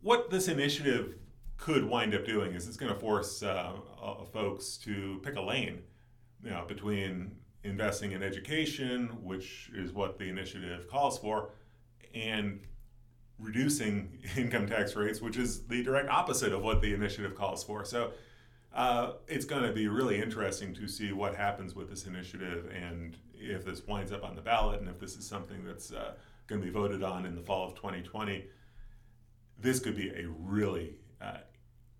what 0.00 0.30
this 0.30 0.48
initiative 0.48 1.16
could 1.58 1.84
wind 1.84 2.14
up 2.14 2.24
doing 2.24 2.54
is 2.54 2.66
it's 2.66 2.76
going 2.76 2.92
to 2.92 2.98
force 2.98 3.42
uh, 3.42 3.74
uh, 4.02 4.24
folks 4.32 4.76
to 4.78 5.20
pick 5.22 5.36
a 5.36 5.40
lane, 5.40 5.80
you 6.42 6.50
know, 6.50 6.64
between 6.66 7.30
investing 7.62 8.10
in 8.12 8.22
education, 8.22 9.08
which 9.22 9.70
is 9.76 9.92
what 9.92 10.18
the 10.18 10.24
initiative 10.28 10.88
calls 10.88 11.18
for, 11.18 11.50
and 12.14 12.58
reducing 13.42 14.18
income 14.36 14.66
tax 14.66 14.96
rates, 14.96 15.20
which 15.20 15.36
is 15.36 15.66
the 15.66 15.82
direct 15.82 16.08
opposite 16.08 16.52
of 16.52 16.62
what 16.62 16.80
the 16.80 16.94
initiative 16.94 17.34
calls 17.34 17.62
for. 17.62 17.84
So 17.84 18.12
uh, 18.74 19.12
it's 19.28 19.44
going 19.44 19.64
to 19.64 19.72
be 19.72 19.88
really 19.88 20.22
interesting 20.22 20.72
to 20.74 20.88
see 20.88 21.12
what 21.12 21.34
happens 21.34 21.74
with 21.74 21.90
this 21.90 22.06
initiative 22.06 22.70
and 22.74 23.16
if 23.34 23.64
this 23.64 23.86
winds 23.86 24.12
up 24.12 24.24
on 24.24 24.36
the 24.36 24.40
ballot 24.40 24.80
and 24.80 24.88
if 24.88 24.98
this 24.98 25.16
is 25.16 25.26
something 25.26 25.64
that's 25.64 25.92
uh, 25.92 26.12
going 26.46 26.60
to 26.60 26.66
be 26.66 26.72
voted 26.72 27.02
on 27.02 27.26
in 27.26 27.34
the 27.34 27.42
fall 27.42 27.66
of 27.66 27.74
2020 27.74 28.44
this 29.62 29.78
could 29.78 29.96
be 29.96 30.10
a 30.10 30.26
really 30.28 30.96
uh, 31.20 31.38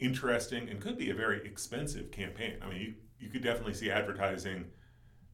interesting 0.01 0.69
and 0.69 0.81
could 0.81 0.99
be 0.99 1.11
a 1.11 1.15
very 1.15 1.45
expensive 1.47 2.11
campaign. 2.11 2.57
I 2.61 2.69
mean, 2.69 2.81
you, 2.81 2.95
you 3.21 3.29
could 3.29 3.43
definitely 3.43 3.75
see 3.75 3.91
advertising 3.91 4.67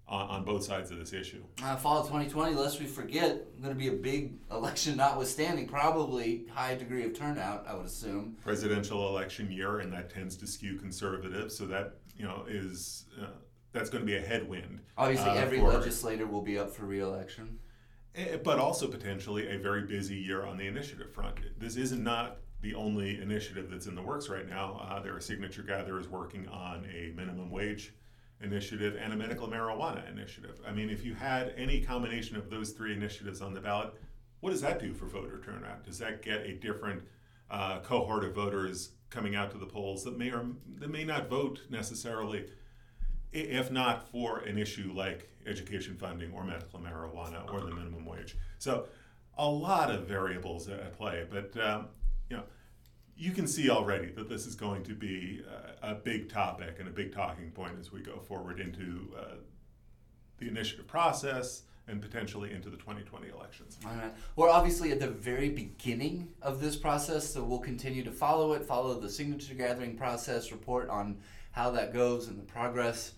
on, 0.08 0.28
on 0.28 0.44
both 0.44 0.64
sides 0.64 0.90
of 0.90 0.98
this 0.98 1.12
issue. 1.12 1.42
Uh, 1.62 1.76
fall 1.76 1.98
of 1.98 2.06
2020, 2.06 2.54
lest 2.54 2.80
we 2.80 2.86
forget, 2.86 3.60
going 3.60 3.74
to 3.74 3.78
be 3.78 3.88
a 3.88 3.92
big 3.92 4.34
election 4.50 4.96
notwithstanding, 4.96 5.68
probably 5.68 6.46
high 6.52 6.74
degree 6.74 7.04
of 7.04 7.14
turnout, 7.14 7.66
I 7.68 7.74
would 7.74 7.86
assume. 7.86 8.36
Presidential 8.42 9.08
election 9.08 9.50
year, 9.50 9.80
and 9.80 9.92
that 9.92 10.12
tends 10.12 10.36
to 10.38 10.46
skew 10.46 10.76
conservative, 10.76 11.52
so 11.52 11.66
that 11.66 11.96
you 12.16 12.24
know 12.24 12.44
is 12.48 13.04
uh, 13.20 13.26
that's 13.72 13.90
going 13.90 14.02
to 14.02 14.06
be 14.06 14.16
a 14.16 14.20
headwind. 14.20 14.80
Obviously, 14.96 15.30
uh, 15.30 15.34
every 15.34 15.60
for- 15.60 15.72
legislator 15.72 16.26
will 16.26 16.42
be 16.42 16.58
up 16.58 16.70
for 16.70 16.86
re-election. 16.86 17.58
Eh, 18.14 18.36
but 18.42 18.58
also 18.58 18.88
potentially 18.88 19.48
a 19.48 19.58
very 19.58 19.82
busy 19.82 20.16
year 20.16 20.44
on 20.44 20.56
the 20.56 20.66
initiative 20.66 21.12
front. 21.12 21.36
This 21.58 21.76
is 21.76 21.92
not 21.92 22.38
the 22.62 22.74
only 22.74 23.20
initiative 23.20 23.70
that's 23.70 23.86
in 23.86 23.94
the 23.94 24.02
works 24.02 24.28
right 24.28 24.48
now. 24.48 24.80
Uh, 24.82 25.00
there 25.00 25.14
are 25.14 25.20
signature 25.20 25.62
gatherers 25.62 26.08
working 26.08 26.48
on 26.48 26.84
a 26.92 27.12
minimum 27.14 27.50
wage 27.50 27.92
initiative 28.40 28.96
and 29.00 29.12
a 29.12 29.16
medical 29.16 29.48
marijuana 29.48 30.10
initiative. 30.10 30.60
I 30.66 30.72
mean, 30.72 30.90
if 30.90 31.04
you 31.04 31.14
had 31.14 31.54
any 31.56 31.80
combination 31.80 32.36
of 32.36 32.50
those 32.50 32.70
three 32.70 32.92
initiatives 32.92 33.40
on 33.40 33.52
the 33.52 33.60
ballot, 33.60 33.94
what 34.40 34.50
does 34.50 34.60
that 34.60 34.78
do 34.78 34.94
for 34.94 35.06
voter 35.06 35.40
turnout? 35.44 35.84
Does 35.84 35.98
that 35.98 36.22
get 36.22 36.42
a 36.42 36.54
different 36.54 37.02
uh, 37.50 37.80
cohort 37.80 38.24
of 38.24 38.34
voters 38.34 38.90
coming 39.10 39.34
out 39.34 39.50
to 39.50 39.58
the 39.58 39.66
polls 39.66 40.04
that 40.04 40.18
may 40.18 40.30
or 40.30 40.46
that 40.76 40.90
may 40.90 41.04
not 41.04 41.28
vote 41.28 41.62
necessarily 41.70 42.46
if 43.32 43.70
not 43.70 44.10
for 44.10 44.38
an 44.40 44.58
issue 44.58 44.92
like 44.94 45.30
education 45.46 45.96
funding 45.96 46.32
or 46.32 46.44
medical 46.44 46.78
marijuana 46.78 47.50
or 47.52 47.60
the 47.60 47.74
minimum 47.74 48.04
wage. 48.04 48.36
So, 48.58 48.86
a 49.36 49.48
lot 49.48 49.90
of 49.90 50.08
variables 50.08 50.68
at 50.68 50.92
play, 50.94 51.24
but 51.30 51.56
um, 51.62 51.88
you 52.28 52.36
know, 52.36 52.42
you 53.18 53.32
can 53.32 53.48
see 53.48 53.68
already 53.68 54.12
that 54.12 54.28
this 54.28 54.46
is 54.46 54.54
going 54.54 54.84
to 54.84 54.94
be 54.94 55.42
uh, 55.50 55.90
a 55.90 55.94
big 55.94 56.30
topic 56.30 56.76
and 56.78 56.86
a 56.86 56.90
big 56.90 57.12
talking 57.12 57.50
point 57.50 57.72
as 57.78 57.90
we 57.90 58.00
go 58.00 58.20
forward 58.20 58.60
into 58.60 59.12
uh, 59.18 59.34
the 60.38 60.46
initiative 60.46 60.86
process 60.86 61.62
and 61.88 62.00
potentially 62.00 62.52
into 62.52 62.70
the 62.70 62.76
2020 62.76 63.28
elections. 63.28 63.76
All 63.84 63.90
right. 63.92 64.12
We're 64.36 64.50
obviously 64.50 64.92
at 64.92 65.00
the 65.00 65.08
very 65.08 65.48
beginning 65.48 66.28
of 66.42 66.60
this 66.60 66.76
process, 66.76 67.28
so 67.32 67.42
we'll 67.42 67.58
continue 67.58 68.04
to 68.04 68.12
follow 68.12 68.52
it, 68.52 68.64
follow 68.64 69.00
the 69.00 69.10
signature 69.10 69.54
gathering 69.54 69.96
process, 69.96 70.52
report 70.52 70.88
on 70.88 71.18
how 71.50 71.70
that 71.72 71.92
goes 71.92 72.28
and 72.28 72.38
the 72.38 72.44
progress 72.44 73.14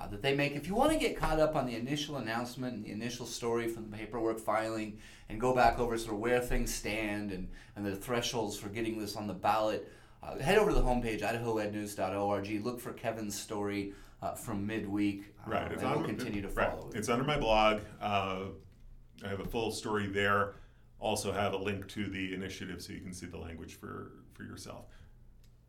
uh, 0.00 0.06
that 0.08 0.22
they 0.22 0.34
make. 0.34 0.54
If 0.56 0.66
you 0.66 0.74
want 0.74 0.92
to 0.92 0.98
get 0.98 1.16
caught 1.16 1.38
up 1.40 1.54
on 1.56 1.66
the 1.66 1.74
initial 1.76 2.16
announcement 2.16 2.74
and 2.74 2.84
the 2.84 2.90
initial 2.90 3.26
story 3.26 3.68
from 3.68 3.90
the 3.90 3.96
paperwork 3.96 4.38
filing 4.38 4.98
and 5.28 5.40
go 5.40 5.54
back 5.54 5.78
over 5.78 5.96
sort 5.98 6.14
of 6.14 6.20
where 6.20 6.40
things 6.40 6.74
stand 6.74 7.30
and, 7.32 7.48
and 7.76 7.84
the 7.84 7.94
thresholds 7.94 8.56
for 8.58 8.68
getting 8.68 8.98
this 8.98 9.16
on 9.16 9.26
the 9.26 9.34
ballot, 9.34 9.90
uh, 10.22 10.38
head 10.38 10.58
over 10.58 10.70
to 10.70 10.74
the 10.76 10.82
homepage, 10.82 11.20
idahoednews.org. 11.22 12.64
Look 12.64 12.80
for 12.80 12.92
Kevin's 12.92 13.38
story 13.38 13.92
uh, 14.22 14.32
from 14.34 14.66
midweek, 14.66 15.34
uh, 15.46 15.50
Right. 15.50 15.72
It's 15.72 15.82
and 15.82 15.90
we'll 15.90 16.00
on- 16.00 16.06
continue 16.06 16.42
to 16.42 16.48
right. 16.48 16.70
follow 16.70 16.88
it. 16.90 16.96
It's 16.96 17.08
under 17.08 17.24
my 17.24 17.38
blog. 17.38 17.80
Uh, 18.00 18.44
I 19.24 19.28
have 19.28 19.40
a 19.40 19.44
full 19.44 19.70
story 19.70 20.06
there. 20.06 20.54
Also 20.98 21.32
have 21.32 21.52
a 21.52 21.56
link 21.58 21.86
to 21.88 22.06
the 22.06 22.32
initiative 22.34 22.80
so 22.80 22.92
you 22.92 23.00
can 23.00 23.12
see 23.12 23.26
the 23.26 23.36
language 23.38 23.74
for, 23.78 24.12
for 24.32 24.42
yourself. 24.44 24.86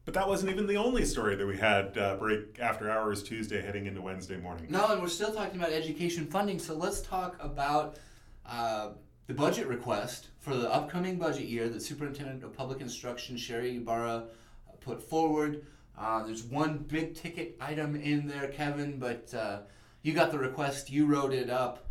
But 0.05 0.13
that 0.13 0.27
wasn't 0.27 0.51
even 0.51 0.67
the 0.67 0.77
only 0.77 1.03
story 1.03 1.35
that 1.35 1.47
we 1.47 1.57
had 1.57 1.97
uh, 1.97 2.15
break 2.17 2.59
after 2.59 2.91
hours 2.91 3.23
Tuesday 3.23 3.59
heading 3.59 3.87
into 3.87 4.01
Wednesday 4.01 4.37
morning. 4.37 4.67
No, 4.69 4.85
and 4.89 5.01
we're 5.01 5.07
still 5.07 5.33
talking 5.33 5.59
about 5.59 5.71
education 5.71 6.27
funding. 6.27 6.59
So 6.59 6.75
let's 6.75 7.01
talk 7.01 7.35
about 7.39 7.97
uh, 8.45 8.89
the 9.25 9.33
budget 9.33 9.65
request 9.65 10.27
for 10.39 10.55
the 10.55 10.71
upcoming 10.71 11.17
budget 11.17 11.47
year 11.47 11.67
that 11.69 11.81
Superintendent 11.81 12.43
of 12.43 12.55
Public 12.55 12.81
Instruction 12.81 13.35
Sherri 13.35 13.77
Ybarra 13.77 14.25
uh, 14.69 14.71
put 14.79 15.01
forward. 15.01 15.65
Uh, 15.97 16.23
there's 16.23 16.43
one 16.43 16.77
big 16.77 17.15
ticket 17.15 17.57
item 17.59 17.95
in 17.95 18.27
there, 18.27 18.49
Kevin, 18.49 18.99
but 18.99 19.33
uh, 19.33 19.59
you 20.03 20.13
got 20.13 20.29
the 20.29 20.37
request, 20.37 20.91
you 20.91 21.07
wrote 21.07 21.33
it 21.33 21.49
up. 21.49 21.87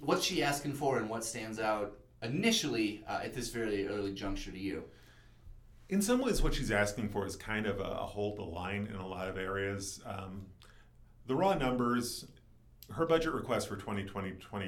What's 0.00 0.24
she 0.24 0.42
asking 0.42 0.74
for, 0.74 0.98
and 0.98 1.08
what 1.08 1.24
stands 1.24 1.58
out 1.58 1.96
initially 2.22 3.02
uh, 3.08 3.20
at 3.24 3.32
this 3.32 3.48
very 3.48 3.88
early 3.88 4.12
juncture 4.12 4.50
to 4.50 4.58
you? 4.58 4.84
In 5.88 6.02
some 6.02 6.20
ways, 6.20 6.42
what 6.42 6.54
she's 6.54 6.70
asking 6.70 7.10
for 7.10 7.26
is 7.26 7.36
kind 7.36 7.66
of 7.66 7.78
a, 7.78 7.84
a 7.84 8.06
hold 8.06 8.38
the 8.38 8.42
line 8.42 8.88
in 8.92 8.96
a 8.96 9.06
lot 9.06 9.28
of 9.28 9.38
areas. 9.38 10.00
Um, 10.04 10.46
the 11.26 11.34
raw 11.34 11.54
numbers, 11.54 12.26
her 12.92 13.06
budget 13.06 13.32
request 13.32 13.68
for 13.68 13.76
2020, 13.76 14.32
20, 14.32 14.66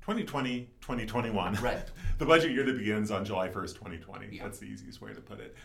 2020, 0.00 0.60
2021. 0.80 1.54
Right. 1.54 1.78
the 2.18 2.26
budget 2.26 2.52
year 2.52 2.64
that 2.64 2.78
begins 2.78 3.10
on 3.10 3.24
July 3.24 3.48
1st, 3.48 3.74
2020. 3.74 4.28
Yeah. 4.30 4.42
That's 4.44 4.58
the 4.58 4.66
easiest 4.66 5.00
way 5.00 5.12
to 5.12 5.20
put 5.20 5.40
it. 5.40 5.56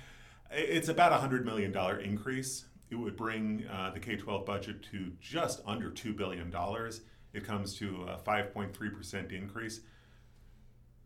It's 0.52 0.88
about 0.88 1.12
a 1.12 1.28
$100 1.28 1.46
million 1.46 1.76
increase. 2.02 2.66
It 2.90 2.96
would 2.96 3.16
bring 3.16 3.66
uh, 3.72 3.92
the 3.92 4.00
K 4.00 4.16
12 4.16 4.46
budget 4.46 4.84
to 4.92 5.12
just 5.20 5.62
under 5.66 5.90
$2 5.90 6.16
billion. 6.16 6.54
It 7.34 7.44
comes 7.44 7.76
to 7.76 8.04
a 8.04 8.18
5.3% 8.18 9.32
increase. 9.32 9.82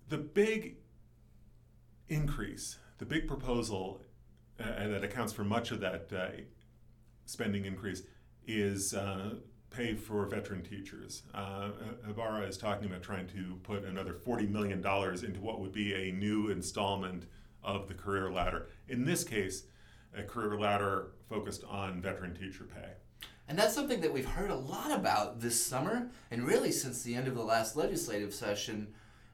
The 0.10 0.18
big 0.18 0.78
increase, 2.10 2.78
the 2.98 3.06
big 3.06 3.28
proposal 3.28 4.02
uh, 4.60 4.88
that 4.88 5.04
accounts 5.04 5.34
for 5.34 5.44
much 5.44 5.72
of 5.72 5.80
that 5.80 6.10
uh, 6.16 6.42
spending 7.26 7.66
increase 7.66 8.04
is 8.48 8.94
uh, 8.94 9.36
pay 9.70 9.94
for 9.94 10.26
veteran 10.26 10.64
teachers. 10.64 11.24
Uh, 11.34 11.70
Ybarra 12.10 12.48
is 12.48 12.58
talking 12.58 12.88
about 12.88 13.04
trying 13.04 13.28
to 13.28 13.60
put 13.64 13.84
another 13.84 14.14
$40 14.14 14.50
million 14.50 14.80
into 14.80 15.40
what 15.42 15.60
would 15.60 15.74
be 15.74 15.94
a 15.94 16.12
new 16.12 16.50
installment 16.50 17.26
of 17.64 17.88
the 17.88 17.94
career 17.94 18.32
ladder. 18.32 18.70
In 18.88 19.06
this 19.06 19.24
case, 19.24 19.64
a 20.18 20.24
career 20.24 20.58
ladder 20.58 21.12
focused 21.30 21.64
on 21.66 22.02
veteran 22.02 22.34
teacher 22.34 22.64
pay. 22.64 22.94
And 23.50 23.58
that's 23.58 23.74
something 23.74 24.02
that 24.02 24.12
we've 24.12 24.26
heard 24.26 24.50
a 24.50 24.56
lot 24.56 24.92
about 24.92 25.40
this 25.40 25.64
summer, 25.64 26.10
and 26.32 26.46
really 26.46 26.72
since 26.72 27.04
the 27.04 27.16
end 27.16 27.28
of 27.28 27.36
the 27.36 27.44
last 27.44 27.76
legislative 27.76 28.34
session. 28.34 28.88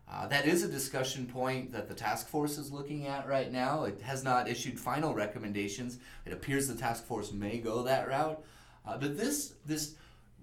Uh, 0.09 0.27
that 0.27 0.45
is 0.45 0.63
a 0.63 0.67
discussion 0.67 1.25
point 1.25 1.71
that 1.71 1.87
the 1.87 1.93
task 1.93 2.27
force 2.27 2.57
is 2.57 2.71
looking 2.71 3.07
at 3.07 3.27
right 3.27 3.51
now. 3.51 3.85
It 3.85 4.01
has 4.01 4.23
not 4.23 4.47
issued 4.47 4.79
final 4.79 5.13
recommendations. 5.13 5.97
It 6.25 6.33
appears 6.33 6.67
the 6.67 6.75
task 6.75 7.05
force 7.05 7.31
may 7.31 7.57
go 7.57 7.83
that 7.83 8.07
route. 8.07 8.43
Uh, 8.85 8.97
but 8.97 9.17
this 9.17 9.53
this 9.65 9.95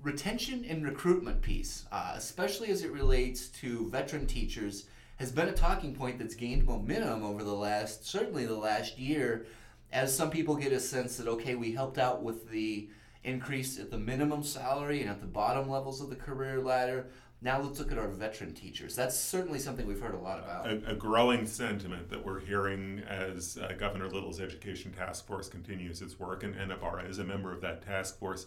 retention 0.02 0.64
and 0.64 0.84
recruitment 0.84 1.42
piece, 1.42 1.84
uh, 1.92 2.12
especially 2.16 2.70
as 2.70 2.82
it 2.82 2.90
relates 2.90 3.48
to 3.48 3.88
veteran 3.90 4.26
teachers, 4.26 4.86
has 5.16 5.30
been 5.30 5.48
a 5.48 5.52
talking 5.52 5.94
point 5.94 6.18
that's 6.18 6.34
gained 6.34 6.64
momentum 6.64 7.22
over 7.22 7.44
the 7.44 7.52
last 7.52 8.06
certainly 8.06 8.46
the 8.46 8.56
last 8.56 8.98
year, 8.98 9.46
as 9.92 10.16
some 10.16 10.30
people 10.30 10.56
get 10.56 10.72
a 10.72 10.80
sense 10.80 11.16
that 11.16 11.28
okay, 11.28 11.54
we 11.54 11.72
helped 11.72 11.98
out 11.98 12.22
with 12.22 12.50
the 12.50 12.88
increase 13.22 13.78
at 13.78 13.90
the 13.90 13.98
minimum 13.98 14.42
salary 14.42 15.02
and 15.02 15.10
at 15.10 15.20
the 15.20 15.26
bottom 15.26 15.68
levels 15.68 16.00
of 16.00 16.08
the 16.08 16.16
career 16.16 16.60
ladder. 16.60 17.06
Now 17.42 17.60
let's 17.60 17.78
look 17.78 17.90
at 17.90 17.96
our 17.96 18.08
veteran 18.08 18.52
teachers. 18.52 18.94
That's 18.94 19.18
certainly 19.18 19.58
something 19.58 19.86
we've 19.86 20.00
heard 20.00 20.14
a 20.14 20.18
lot 20.18 20.40
about. 20.40 20.66
A, 20.66 20.90
a 20.90 20.94
growing 20.94 21.46
sentiment 21.46 22.10
that 22.10 22.24
we're 22.24 22.40
hearing 22.40 23.02
as 23.08 23.56
uh, 23.56 23.72
Governor 23.78 24.10
Little's 24.10 24.40
education 24.40 24.92
task 24.92 25.26
force 25.26 25.48
continues 25.48 26.02
its 26.02 26.18
work, 26.18 26.42
and, 26.42 26.54
Ybarra 26.54 27.04
is 27.08 27.18
a 27.18 27.24
member 27.24 27.52
of 27.54 27.62
that 27.62 27.82
task 27.82 28.18
force. 28.18 28.46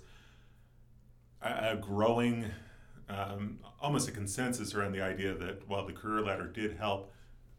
A, 1.42 1.72
a 1.72 1.76
growing, 1.76 2.46
um, 3.10 3.58
almost 3.82 4.08
a 4.08 4.12
consensus 4.12 4.76
around 4.76 4.92
the 4.92 5.02
idea 5.02 5.34
that 5.34 5.68
while 5.68 5.88
the 5.88 5.94
career 5.94 6.24
ladder 6.24 6.48
did 6.48 6.78
help 6.78 7.12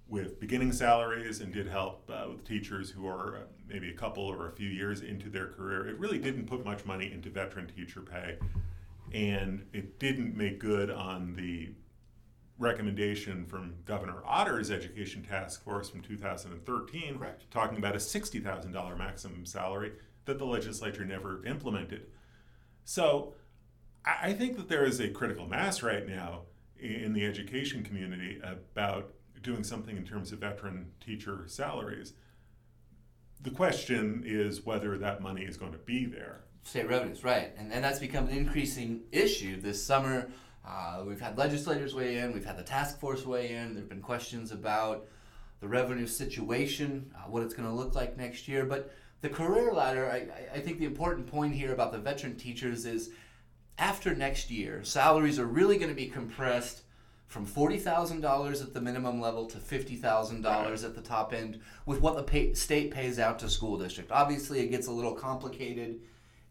with 0.06 0.38
beginning 0.38 0.70
salaries 0.70 1.40
and 1.40 1.52
did 1.52 1.66
help 1.66 2.08
uh, 2.12 2.26
with 2.28 2.46
teachers 2.46 2.90
who 2.90 3.08
are 3.08 3.38
uh, 3.38 3.40
maybe 3.68 3.90
a 3.90 3.94
couple 3.94 4.22
or 4.22 4.48
a 4.48 4.52
few 4.52 4.68
years 4.68 5.00
into 5.00 5.28
their 5.30 5.48
career, 5.48 5.88
it 5.88 5.98
really 5.98 6.18
didn't 6.18 6.46
put 6.46 6.64
much 6.64 6.84
money 6.84 7.10
into 7.12 7.28
veteran 7.28 7.66
teacher 7.66 8.02
pay 8.02 8.38
and 9.14 9.64
it 9.72 10.00
didn't 10.00 10.36
make 10.36 10.58
good 10.58 10.90
on 10.90 11.34
the 11.36 11.70
recommendation 12.58 13.46
from 13.46 13.74
Governor 13.84 14.22
Otter's 14.26 14.70
education 14.70 15.22
task 15.22 15.62
force 15.62 15.88
from 15.88 16.02
2013, 16.02 17.18
Correct. 17.18 17.50
talking 17.50 17.78
about 17.78 17.94
a 17.94 17.98
$60,000 17.98 18.98
maximum 18.98 19.46
salary 19.46 19.92
that 20.24 20.38
the 20.38 20.44
legislature 20.44 21.04
never 21.04 21.44
implemented. 21.46 22.06
So 22.84 23.34
I 24.04 24.30
I 24.30 24.32
think 24.34 24.56
that 24.56 24.68
there 24.68 24.84
is 24.84 25.00
a 25.00 25.08
critical 25.08 25.46
mass 25.46 25.82
right 25.82 26.06
now 26.06 26.42
in 26.78 27.12
the 27.12 27.24
education 27.24 27.82
community 27.82 28.40
about 28.42 29.14
doing 29.42 29.64
something 29.64 29.96
in 29.96 30.04
terms 30.04 30.32
of 30.32 30.40
veteran 30.40 30.90
teacher 31.00 31.44
salaries. 31.46 32.14
The 33.40 33.50
question 33.50 34.22
is 34.26 34.66
whether 34.66 34.98
that 34.98 35.22
money 35.22 35.42
is 35.44 35.56
going 35.56 35.72
to 35.72 35.78
be 35.78 36.04
there. 36.04 36.44
State 36.64 36.88
revenues, 36.88 37.22
right. 37.22 37.52
And, 37.58 37.72
and 37.72 37.84
that's 37.84 37.98
become 37.98 38.26
an 38.26 38.36
increasing 38.36 39.02
issue 39.12 39.60
this 39.60 39.84
summer. 39.84 40.30
Uh, 40.66 41.02
we've 41.06 41.20
had 41.20 41.36
legislators 41.36 41.94
weigh 41.94 42.16
in, 42.16 42.32
we've 42.32 42.44
had 42.46 42.56
the 42.56 42.62
task 42.62 42.98
force 42.98 43.26
weigh 43.26 43.52
in, 43.52 43.74
there 43.74 43.82
have 43.82 43.88
been 43.88 44.00
questions 44.00 44.50
about 44.50 45.06
the 45.60 45.68
revenue 45.68 46.06
situation, 46.06 47.12
uh, 47.14 47.28
what 47.28 47.42
it's 47.42 47.52
going 47.52 47.68
to 47.68 47.74
look 47.74 47.94
like 47.94 48.16
next 48.16 48.48
year. 48.48 48.64
But 48.64 48.92
the 49.20 49.28
career 49.28 49.72
ladder, 49.72 50.10
I, 50.10 50.56
I- 50.56 50.60
think 50.60 50.78
the 50.78 50.86
important 50.86 51.26
point 51.26 51.54
here 51.54 51.72
about 51.74 51.92
the 51.92 51.98
veteran 51.98 52.36
teachers 52.36 52.86
is 52.86 53.10
after 53.76 54.14
next 54.14 54.50
year, 54.50 54.82
salaries 54.84 55.38
are 55.38 55.46
really 55.46 55.76
going 55.76 55.90
to 55.90 55.94
be 55.94 56.06
compressed 56.06 56.82
from 57.26 57.46
$40,000 57.46 58.62
at 58.62 58.72
the 58.72 58.80
minimum 58.80 59.20
level 59.20 59.44
to 59.46 59.58
$50,000 59.58 60.84
at 60.84 60.94
the 60.94 61.00
top 61.02 61.34
end 61.34 61.60
with 61.84 62.00
what 62.00 62.16
the 62.16 62.22
pay, 62.22 62.54
state 62.54 62.90
pays 62.90 63.18
out 63.18 63.38
to 63.40 63.50
school 63.50 63.76
district. 63.76 64.10
Obviously, 64.12 64.60
it 64.60 64.68
gets 64.70 64.86
a 64.86 64.92
little 64.92 65.14
complicated 65.14 66.00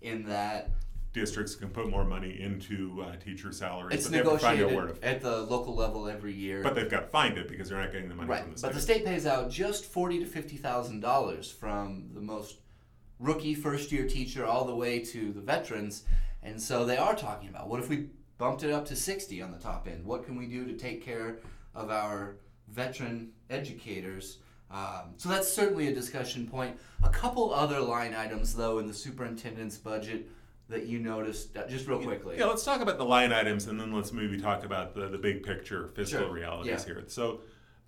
in 0.04 0.26
that 0.26 0.70
districts 1.14 1.54
can 1.56 1.70
put 1.70 1.88
more 1.90 2.04
money 2.04 2.42
into 2.42 3.04
uh, 3.04 3.16
teacher 3.18 3.52
salaries, 3.52 4.00
it's 4.00 4.06
but 4.06 4.12
they 4.12 4.18
have 4.18 4.28
to 4.28 4.38
find 4.40 4.60
negotiated 4.60 5.04
at 5.04 5.22
the 5.22 5.44
local 5.44 5.76
level 5.76 6.10
every 6.10 6.34
year. 6.34 6.64
But 6.64 6.76
they've 6.76 6.90
got 6.90 7.02
to 7.02 7.08
find 7.08 7.38
it 7.38 7.48
because 7.48 7.70
they're 7.70 7.80
not 7.80 7.92
getting 7.92 8.10
the 8.10 8.16
money 8.16 8.30
right, 8.30 8.42
from 8.42 8.52
the 8.52 8.58
state. 8.58 8.68
but 8.68 8.76
the 8.76 8.82
state. 8.82 8.94
state 9.02 9.06
pays 9.06 9.26
out 9.26 9.50
just 9.50 9.86
forty 9.86 10.20
to 10.20 10.26
fifty 10.26 10.58
thousand 10.58 11.00
dollars 11.00 11.52
from 11.52 12.10
the 12.14 12.22
most 12.22 12.58
rookie 13.20 13.54
first 13.54 13.92
year 13.92 14.08
teacher 14.08 14.46
all 14.46 14.66
the 14.66 14.76
way 14.76 15.00
to 15.00 15.32
the 15.32 15.42
veterans, 15.42 16.04
and 16.42 16.62
so 16.62 16.86
they 16.86 16.98
are 16.98 17.16
talking 17.16 17.50
about 17.50 17.70
what 17.70 17.80
if 17.80 17.90
we 17.90 18.08
bumped 18.38 18.64
it 18.64 18.72
up 18.72 18.86
to 18.88 18.96
sixty 18.96 19.42
on 19.42 19.52
the 19.52 19.60
top 19.60 19.88
end? 19.88 20.04
What 20.04 20.26
can 20.26 20.36
we 20.36 20.48
do 20.48 20.66
to 20.66 20.74
take 20.74 21.06
care 21.06 21.38
of 21.76 21.90
our 21.90 22.38
veteran 22.68 23.32
educators? 23.50 24.40
Um, 24.74 25.14
so 25.18 25.30
that's 25.30 25.52
certainly 25.52 25.88
a 25.88 25.94
discussion 25.94 26.48
point. 26.48 26.78
A 27.04 27.10
couple 27.10 27.54
other 27.54 27.80
line 27.80 28.16
items 28.16 28.56
though 28.56 28.80
in 28.80 28.88
the 28.88 28.94
superintendent's 28.94 29.78
budget 29.78 30.28
that 30.68 30.88
you 30.88 30.98
noticed, 31.00 31.56
uh, 31.56 31.68
just 31.68 31.88
real 31.88 32.00
quickly. 32.02 32.38
Yeah, 32.40 32.46
let's 32.46 32.64
talk 32.64 32.82
about 32.82 32.98
the 32.98 33.06
line 33.06 33.32
items 33.32 33.68
and 33.68 33.80
then 33.80 33.94
let's 33.94 34.12
maybe 34.12 34.40
talk 34.40 34.66
about 34.66 34.96
the, 34.96 35.08
the 35.10 35.18
big 35.18 35.44
picture 35.44 35.90
fiscal 35.90 36.22
Sure, 36.22 36.32
realities 36.32 36.86
yeah. 36.88 36.94
here. 36.94 37.04
So, 37.08 37.42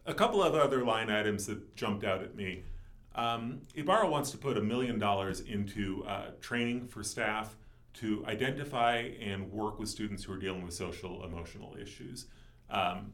a 0.06 0.14
couple 0.14 0.44
of 0.44 0.54
other 0.54 0.86
line 0.86 1.10
items 1.10 1.48
that 1.48 1.76
jumped 1.76 2.04
out 2.04 2.22
at 2.22 2.36
me. 2.36 2.64
Um, 3.16 3.62
Ybarra 3.74 4.08
wants 4.08 4.30
to 4.32 4.38
put 4.38 4.56
a 4.56 4.62
million 4.62 5.00
dollars 5.00 5.40
into 5.40 6.04
uh, 6.06 6.32
training 6.42 6.88
for 6.88 7.02
staff 7.02 7.56
to 7.96 8.24
identify 8.28 8.98
and 9.20 9.52
work 9.52 9.80
with 9.80 9.90
students 9.90 10.24
who 10.24 10.34
are 10.34 10.38
dealing 10.38 10.64
with 10.64 10.76
social 10.76 11.24
emotional 11.24 11.76
issues. 11.82 12.28
Um, 12.70 13.14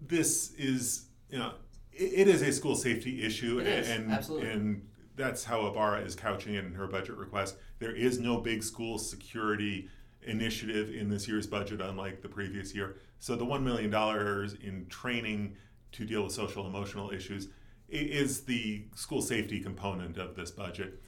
this 0.00 0.52
is, 0.58 1.06
you 1.30 1.38
know, 1.38 1.52
it, 1.98 2.28
is 2.28 2.42
a 2.42 2.52
school 2.52 2.76
safety 2.76 3.22
issue, 3.22 3.58
It 3.58 3.86
and 3.86 4.12
absolutely. 4.12 4.50
and 4.50 4.88
that's 5.16 5.44
how 5.44 5.66
Ybarra 5.66 6.00
is 6.02 6.14
couching 6.14 6.54
it 6.54 6.64
in 6.64 6.74
her 6.74 6.86
budget 6.86 7.16
request. 7.16 7.56
There 7.78 7.94
is 7.94 8.18
no 8.18 8.38
big 8.38 8.62
school 8.62 8.98
security 8.98 9.88
initiative 10.22 10.94
in 10.94 11.08
this 11.08 11.26
year's 11.26 11.46
budget, 11.46 11.80
unlike 11.80 12.20
the 12.20 12.28
previous 12.28 12.74
year. 12.74 12.96
So 13.18 13.34
the 13.36 13.44
one 13.44 13.64
million 13.64 13.90
dollars 13.90 14.54
in 14.54 14.86
training 14.88 15.56
to 15.92 16.04
deal 16.04 16.24
with 16.24 16.32
social 16.32 16.66
emotional 16.66 17.10
issues 17.10 17.48
is 17.88 18.42
the 18.42 18.84
school 18.94 19.22
safety 19.22 19.60
component 19.60 20.18
of 20.18 20.34
this 20.34 20.50
budget. 20.50 21.00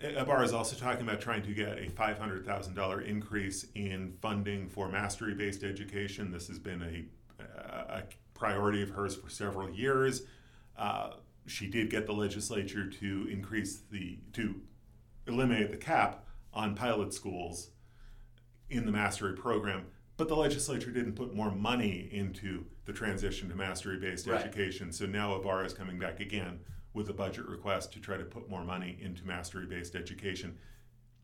Ybarra 0.00 0.44
is 0.44 0.52
also 0.52 0.76
talking 0.76 1.02
about 1.02 1.20
trying 1.20 1.42
to 1.42 1.54
get 1.54 1.78
a 1.78 1.90
$500,000 1.90 3.06
increase 3.06 3.66
in 3.74 4.14
funding 4.20 4.68
for 4.68 4.88
mastery 4.88 5.34
based 5.34 5.62
education. 5.62 6.30
This 6.30 6.48
has 6.48 6.58
been 6.58 6.82
a, 6.82 7.42
a 7.92 8.02
priority 8.44 8.82
of 8.82 8.90
hers 8.90 9.16
for 9.16 9.30
several 9.30 9.70
years. 9.70 10.22
Uh, 10.76 11.12
she 11.46 11.66
did 11.66 11.88
get 11.88 12.04
the 12.06 12.12
legislature 12.12 12.86
to 12.90 13.26
increase 13.30 13.80
the, 13.90 14.18
to 14.34 14.56
eliminate 15.26 15.70
the 15.70 15.76
cap 15.78 16.26
on 16.52 16.74
pilot 16.74 17.14
schools 17.14 17.70
in 18.68 18.84
the 18.84 18.92
mastery 18.92 19.34
program, 19.34 19.86
but 20.18 20.28
the 20.28 20.36
legislature 20.36 20.90
didn't 20.90 21.14
put 21.14 21.34
more 21.34 21.50
money 21.50 22.08
into 22.12 22.64
the 22.84 22.92
transition 22.92 23.48
to 23.48 23.54
mastery 23.56 23.98
based 23.98 24.26
Right. 24.26 24.40
education. 24.42 24.92
So 24.92 25.06
now 25.06 25.34
Ybarra 25.36 25.64
is 25.64 25.72
coming 25.72 25.98
back 25.98 26.20
again 26.20 26.60
with 26.92 27.08
a 27.08 27.14
budget 27.14 27.46
request 27.46 27.92
to 27.94 27.98
try 28.00 28.18
to 28.18 28.24
put 28.24 28.48
more 28.50 28.62
money 28.64 28.98
into 29.00 29.26
mastery 29.26 29.64
based 29.66 29.94
education. 29.96 30.58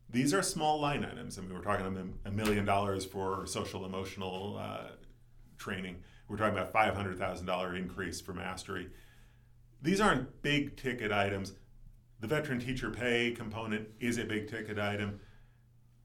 These 0.09 0.33
are 0.33 0.41
small 0.41 0.81
line 0.81 1.05
items. 1.05 1.37
I 1.37 1.41
mean, 1.41 1.53
we're 1.53 1.61
talking 1.61 1.85
about 1.85 2.03
a 2.25 2.31
million 2.31 2.65
dollars 2.65 3.05
for 3.05 3.45
social 3.45 3.85
emotional 3.85 4.57
uh, 4.59 4.89
training. 5.57 5.97
We're 6.31 6.37
talking 6.37 6.57
about 6.57 6.71
$500,000 6.71 7.77
increase 7.77 8.21
for 8.21 8.33
mastery. 8.33 8.87
These 9.81 9.99
aren't 9.99 10.41
big 10.41 10.77
ticket 10.77 11.11
items. 11.11 11.51
The 12.21 12.27
veteran 12.27 12.57
teacher 12.61 12.89
pay 12.89 13.31
component 13.31 13.89
is 13.99 14.17
a 14.17 14.23
big 14.23 14.49
ticket 14.49 14.79
item. 14.79 15.19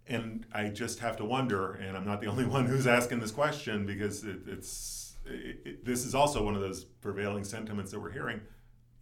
And 0.08 0.44
I 0.52 0.70
just 0.70 0.98
have 0.98 1.16
to 1.18 1.24
wonder, 1.24 1.74
and 1.74 1.96
I'm 1.96 2.04
not 2.04 2.20
the 2.20 2.26
only 2.32 2.44
one 2.44 2.66
who's 2.66 2.88
asking 2.88 3.20
this 3.20 3.30
question 3.30 3.86
because 3.86 4.24
it, 4.24 4.38
it's 4.48 5.14
it, 5.26 5.58
it, 5.64 5.84
this 5.84 6.04
is 6.04 6.12
also 6.12 6.42
one 6.44 6.56
of 6.56 6.60
those 6.60 6.82
prevailing 6.82 7.44
sentiments 7.44 7.92
that 7.92 8.00
we're 8.00 8.10
hearing: 8.10 8.40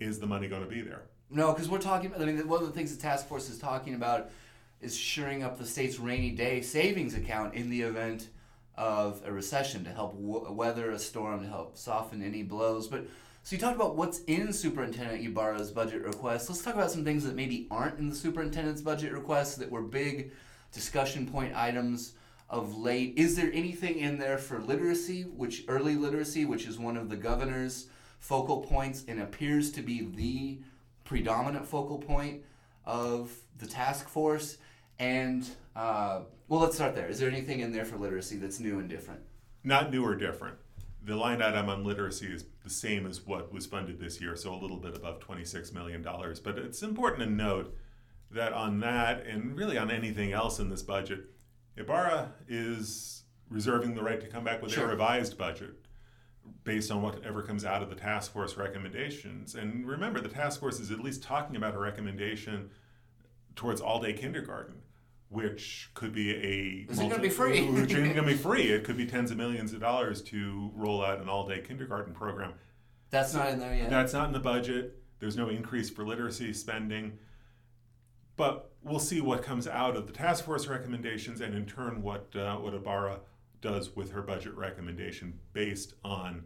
is 0.00 0.18
the 0.18 0.26
money 0.26 0.46
going 0.46 0.62
to 0.62 0.68
be 0.68 0.82
there? 0.82 1.04
No, 1.30 1.54
because 1.54 1.70
we're 1.70 1.78
talking. 1.78 2.12
I 2.14 2.18
mean, 2.26 2.46
one 2.46 2.60
of 2.60 2.66
the 2.66 2.74
things 2.74 2.94
the 2.94 3.00
task 3.00 3.28
force 3.28 3.48
is 3.48 3.58
talking 3.58 3.94
about 3.94 4.30
is 4.82 4.94
shoring 4.94 5.42
up 5.42 5.58
the 5.58 5.66
state's 5.66 5.98
rainy 5.98 6.32
day 6.32 6.60
savings 6.60 7.14
account 7.14 7.54
in 7.54 7.70
the 7.70 7.80
event 7.80 8.28
of 8.76 9.22
a 9.24 9.32
recession 9.32 9.84
to 9.84 9.90
help 9.90 10.12
w- 10.14 10.50
weather 10.52 10.90
a 10.90 10.98
storm, 10.98 11.42
to 11.42 11.48
help 11.48 11.76
soften 11.76 12.22
any 12.22 12.42
blows. 12.42 12.88
But 12.88 13.06
so 13.42 13.54
you 13.54 13.60
talked 13.60 13.76
about 13.76 13.96
what's 13.96 14.20
in 14.20 14.52
Superintendent 14.52 15.22
Ybarra's 15.22 15.70
budget 15.70 16.02
request. 16.02 16.48
Let's 16.48 16.62
talk 16.62 16.74
about 16.74 16.90
some 16.90 17.04
things 17.04 17.24
that 17.24 17.34
maybe 17.34 17.66
aren't 17.70 17.98
in 17.98 18.08
the 18.08 18.16
superintendent's 18.16 18.80
budget 18.80 19.12
request 19.12 19.58
that 19.58 19.70
were 19.70 19.82
big 19.82 20.32
discussion 20.72 21.26
point 21.26 21.54
items 21.54 22.14
of 22.48 22.76
late. 22.76 23.14
Is 23.16 23.36
there 23.36 23.50
anything 23.52 23.98
in 23.98 24.18
there 24.18 24.38
for 24.38 24.60
literacy, 24.60 25.22
which 25.22 25.64
early 25.68 25.94
literacy, 25.94 26.44
which 26.44 26.66
is 26.66 26.78
one 26.78 26.96
of 26.96 27.08
the 27.08 27.16
governor's 27.16 27.88
focal 28.18 28.62
points 28.62 29.04
and 29.08 29.20
appears 29.20 29.70
to 29.72 29.82
be 29.82 30.08
the 30.14 30.60
predominant 31.04 31.66
focal 31.66 31.98
point 31.98 32.42
of 32.86 33.30
the 33.58 33.66
task 33.66 34.08
force? 34.08 34.56
And 34.98 35.46
uh, 35.76 36.20
well, 36.48 36.60
let's 36.60 36.74
start 36.76 36.94
there. 36.94 37.08
Is 37.08 37.18
there 37.18 37.28
anything 37.30 37.60
in 37.60 37.72
there 37.72 37.84
for 37.84 37.96
literacy 37.96 38.36
that's 38.36 38.60
new 38.60 38.78
and 38.78 38.88
different? 38.88 39.20
Not 39.62 39.90
new 39.90 40.04
or 40.04 40.14
different. 40.14 40.56
The 41.02 41.16
line 41.16 41.42
item 41.42 41.68
on 41.68 41.84
literacy 41.84 42.26
is 42.32 42.44
the 42.62 42.70
same 42.70 43.06
as 43.06 43.26
what 43.26 43.52
was 43.52 43.66
funded 43.66 43.98
this 44.00 44.20
year, 44.20 44.36
so 44.36 44.54
a 44.54 44.56
little 44.56 44.78
bit 44.78 44.94
above 44.96 45.20
$26 45.20 45.72
million. 45.74 46.02
But 46.02 46.58
it's 46.58 46.82
important 46.82 47.22
to 47.28 47.34
note 47.34 47.76
that 48.30 48.52
on 48.52 48.80
that, 48.80 49.26
and 49.26 49.56
really 49.56 49.76
on 49.78 49.90
anything 49.90 50.32
else 50.32 50.58
in 50.58 50.70
this 50.70 50.82
budget, 50.82 51.26
Ybarra 51.76 52.32
is 52.48 53.24
reserving 53.50 53.94
the 53.94 54.02
right 54.02 54.20
to 54.20 54.26
come 54.28 54.44
back 54.44 54.62
with 54.62 54.72
Sure. 54.72 54.84
a 54.86 54.88
revised 54.88 55.36
budget 55.36 55.74
based 56.64 56.90
on 56.90 57.02
whatever 57.02 57.42
comes 57.42 57.64
out 57.64 57.82
of 57.82 57.90
the 57.90 57.94
task 57.94 58.32
force 58.32 58.56
recommendations. 58.56 59.54
And 59.54 59.86
remember, 59.86 60.20
the 60.20 60.28
task 60.28 60.60
force 60.60 60.80
is 60.80 60.90
at 60.90 61.00
least 61.00 61.22
talking 61.22 61.56
about 61.56 61.74
a 61.74 61.78
recommendation 61.78 62.70
towards 63.56 63.80
all 63.80 64.00
day 64.00 64.12
kindergarten, 64.14 64.76
which 65.34 65.90
could 65.94 66.12
be 66.12 66.30
a. 66.30 66.90
Is 66.92 66.98
it 66.98 67.10
gonna 67.10 67.20
be 67.20 67.28
free? 67.28 67.68
which 67.68 67.90
isn't 67.90 68.14
going 68.14 68.14
to 68.14 68.22
be 68.22 68.34
free. 68.48 68.70
It 68.70 68.84
could 68.84 68.96
be 68.96 69.04
tens 69.06 69.30
of 69.30 69.36
millions 69.36 69.72
of 69.72 69.80
dollars 69.80 70.22
to 70.22 70.70
roll 70.74 71.04
out 71.04 71.20
an 71.20 71.28
all 71.28 71.46
day 71.46 71.60
kindergarten 71.60 72.14
program. 72.14 72.54
That's 73.10 73.34
not 73.34 73.48
in 73.48 73.58
there 73.58 73.74
yet. 73.74 73.90
That's 73.90 74.12
not 74.12 74.28
in 74.28 74.32
the 74.32 74.40
budget. 74.40 75.02
There's 75.18 75.36
no 75.36 75.48
increase 75.48 75.90
for 75.90 76.04
literacy 76.04 76.52
spending. 76.52 77.18
But 78.36 78.72
we'll 78.82 78.98
see 78.98 79.20
what 79.20 79.42
comes 79.42 79.66
out 79.66 79.96
of 79.96 80.06
the 80.06 80.12
task 80.12 80.44
force 80.44 80.66
recommendations 80.66 81.40
and 81.40 81.54
in 81.54 81.66
turn 81.66 82.02
what 82.02 82.34
uh, 82.36 82.56
what 82.56 82.74
Ybarra 82.74 83.20
does 83.60 83.94
with 83.96 84.12
her 84.12 84.22
budget 84.22 84.54
recommendation 84.54 85.40
based 85.52 85.94
on 86.04 86.44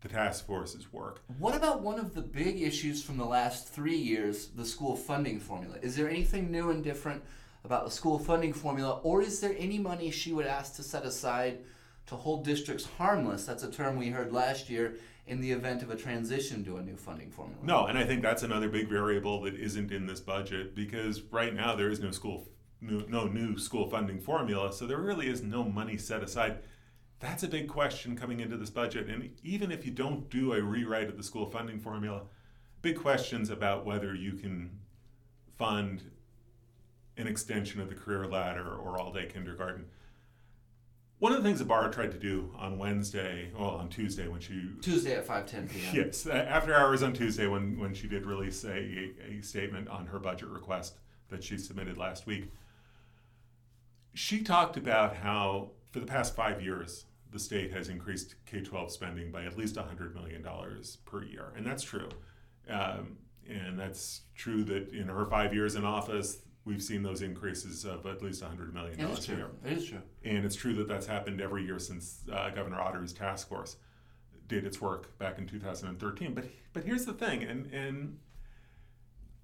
the 0.00 0.08
task 0.08 0.46
force's 0.46 0.92
work. 0.92 1.22
What 1.38 1.56
about 1.56 1.80
one 1.80 1.98
of 1.98 2.14
the 2.14 2.20
big 2.20 2.60
issues 2.60 3.02
from 3.02 3.16
the 3.16 3.24
last 3.24 3.68
three 3.68 3.96
years, 3.96 4.48
the 4.48 4.64
school 4.64 4.96
funding 4.96 5.40
formula? 5.40 5.76
Is 5.82 5.96
there 5.96 6.08
anything 6.08 6.50
new 6.50 6.70
and 6.70 6.84
different 6.84 7.22
about 7.64 7.84
the 7.84 7.90
school 7.90 8.18
funding 8.18 8.52
formula, 8.52 9.00
or 9.02 9.22
is 9.22 9.40
there 9.40 9.54
any 9.58 9.78
money 9.78 10.10
she 10.10 10.32
would 10.32 10.46
ask 10.46 10.76
to 10.76 10.82
set 10.82 11.04
aside 11.04 11.60
to 12.06 12.14
hold 12.14 12.44
districts 12.44 12.86
harmless? 12.98 13.46
That's 13.46 13.62
a 13.62 13.70
term 13.70 13.96
we 13.96 14.08
heard 14.08 14.32
last 14.32 14.68
year 14.68 14.96
in 15.26 15.40
the 15.40 15.50
event 15.50 15.82
of 15.82 15.90
a 15.90 15.96
transition 15.96 16.62
to 16.64 16.76
a 16.76 16.82
new 16.82 16.96
funding 16.96 17.30
formula. 17.30 17.58
No, 17.62 17.86
and 17.86 17.96
I 17.96 18.04
think 18.04 18.20
that's 18.20 18.42
another 18.42 18.68
big 18.68 18.88
variable 18.88 19.40
that 19.42 19.54
isn't 19.54 19.90
in 19.90 20.06
this 20.06 20.20
budget 20.20 20.74
because 20.74 21.22
right 21.22 21.54
now 21.54 21.74
there 21.74 21.90
is 21.90 22.00
no 22.00 22.10
school 22.10 22.46
no, 22.82 23.26
new 23.26 23.56
school 23.56 23.88
funding 23.88 24.20
formula, 24.20 24.70
so 24.70 24.86
there 24.86 24.98
really 24.98 25.26
is 25.26 25.42
no 25.42 25.64
money 25.64 25.96
set 25.96 26.22
aside. 26.22 26.58
That's 27.18 27.42
a 27.42 27.48
big 27.48 27.66
question 27.66 28.14
coming 28.14 28.40
into 28.40 28.58
this 28.58 28.68
budget. 28.68 29.08
And 29.08 29.30
even 29.42 29.72
if 29.72 29.86
you 29.86 29.90
don't 29.90 30.28
do 30.28 30.52
a 30.52 30.60
rewrite 30.60 31.08
of 31.08 31.16
the 31.16 31.22
school 31.22 31.46
funding 31.46 31.80
formula, 31.80 32.24
big 32.82 32.98
questions 32.98 33.48
about 33.48 33.86
whether 33.86 34.14
you 34.14 34.34
can 34.34 34.78
fund 35.56 36.02
an 37.16 37.26
extension 37.26 37.80
of 37.80 37.88
the 37.88 37.94
career 37.94 38.26
ladder 38.26 38.74
or 38.74 38.98
all 38.98 39.12
day 39.12 39.26
kindergarten. 39.26 39.86
One 41.20 41.32
of 41.32 41.38
the 41.42 41.44
things 41.44 41.60
that 41.60 41.66
Ybarra 41.66 41.92
tried 41.92 42.10
to 42.10 42.18
do 42.18 42.52
on 42.58 42.76
Wednesday, 42.76 43.50
well, 43.56 43.70
on 43.70 43.88
Tuesday 43.88 44.28
when 44.28 44.40
she 44.40 44.70
Tuesday 44.82 45.14
at 45.14 45.24
five 45.24 45.46
ten 45.46 45.68
p.m. 45.68 45.94
Yes, 45.94 46.26
after 46.26 46.74
hours 46.74 47.02
on 47.02 47.12
Tuesday 47.12 47.46
when 47.46 47.78
when 47.78 47.94
she 47.94 48.08
did 48.08 48.26
release 48.26 48.64
a, 48.64 48.76
a 48.76 49.40
statement 49.40 49.88
on 49.88 50.06
her 50.06 50.18
budget 50.18 50.48
request 50.48 50.98
that 51.30 51.42
she 51.42 51.56
submitted 51.56 51.96
last 51.96 52.26
week. 52.26 52.50
She 54.12 54.42
talked 54.42 54.76
about 54.76 55.16
how 55.16 55.70
for 55.92 56.00
the 56.00 56.06
past 56.06 56.34
five 56.34 56.60
years 56.60 57.06
the 57.32 57.38
state 57.38 57.72
has 57.72 57.88
increased 57.88 58.34
K 58.44 58.60
twelve 58.60 58.90
spending 58.90 59.30
by 59.30 59.44
at 59.44 59.56
least 59.56 59.76
hundred 59.76 60.14
million 60.14 60.42
dollars 60.42 60.98
per 61.04 61.22
year, 61.22 61.52
and 61.56 61.64
that's 61.64 61.84
true. 61.84 62.08
Um, 62.68 63.18
and 63.48 63.78
that's 63.78 64.22
true 64.34 64.64
that 64.64 64.88
in 64.92 65.08
her 65.08 65.26
five 65.26 65.54
years 65.54 65.74
in 65.74 65.84
office, 65.84 66.38
we've 66.64 66.82
seen 66.82 67.02
those 67.02 67.22
increases 67.22 67.84
of 67.84 68.06
at 68.06 68.22
least 68.22 68.42
$100 68.42 68.72
million 68.72 68.98
It 68.98 69.10
is 69.10 69.28
a 69.28 69.32
year. 69.32 69.50
It 69.64 69.72
is 69.72 69.86
true. 69.86 70.02
And 70.24 70.44
it's 70.44 70.56
true 70.56 70.74
that 70.74 70.88
that's 70.88 71.06
happened 71.06 71.40
every 71.40 71.64
year 71.64 71.78
since 71.78 72.22
uh, 72.32 72.50
Governor 72.50 72.80
Otter's 72.80 73.12
task 73.12 73.48
force 73.48 73.76
did 74.48 74.64
its 74.64 74.80
work 74.80 75.16
back 75.18 75.38
in 75.38 75.46
2013. 75.46 76.34
But 76.34 76.44
but 76.72 76.84
here's 76.84 77.04
the 77.04 77.12
thing, 77.12 77.42
and 77.42 77.72
and 77.72 78.18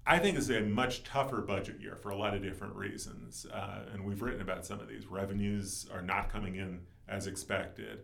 I 0.05 0.19
think 0.19 0.37
it's 0.37 0.49
a 0.49 0.61
much 0.61 1.03
tougher 1.03 1.41
budget 1.41 1.79
year 1.79 1.95
for 1.95 2.09
a 2.09 2.15
lot 2.15 2.33
of 2.33 2.41
different 2.41 2.75
reasons, 2.75 3.45
uh, 3.51 3.85
and 3.93 4.03
we've 4.03 4.21
written 4.21 4.41
about 4.41 4.65
some 4.65 4.79
of 4.79 4.87
these. 4.87 5.07
Revenues 5.07 5.87
are 5.93 6.01
not 6.01 6.31
coming 6.31 6.55
in 6.55 6.81
as 7.07 7.27
expected. 7.27 8.01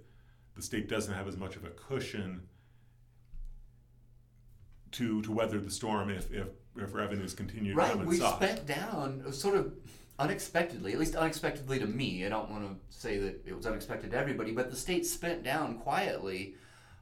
The 0.56 0.62
state 0.62 0.90
doesn't 0.90 1.14
have 1.14 1.28
as 1.28 1.38
much 1.38 1.56
of 1.56 1.66
a 1.66 1.70
cushion 1.70 2.48
to 4.92 5.22
to 5.22 5.32
weather 5.32 5.60
the 5.60 5.72
storm 5.72 6.10
if 6.10 6.32
if, 6.32 6.48
if 6.80 6.94
revenues 6.94 7.34
continue 7.34 7.72
to 7.74 7.78
Right, 7.78 7.92
come 7.92 8.02
in 8.02 8.08
we 8.08 8.18
soft. 8.18 8.44
spent 8.44 8.66
down 8.66 9.24
uh, 9.28 9.32
sort 9.32 9.56
of 9.56 9.74
unexpectedly, 10.20 10.94
at 10.94 11.00
least 11.00 11.16
unexpectedly 11.16 11.80
to 11.80 11.86
me. 11.86 12.26
I 12.26 12.30
don't 12.30 12.50
want 12.50 12.64
to 12.64 12.76
say 12.98 13.18
that 13.20 13.42
it 13.46 13.56
was 13.56 13.66
unexpected 13.66 14.12
to 14.12 14.18
everybody, 14.18 14.52
but 14.52 14.70
the 14.72 14.76
state 14.78 15.06
spent 15.06 15.44
down 15.44 15.78
quietly 15.78 16.56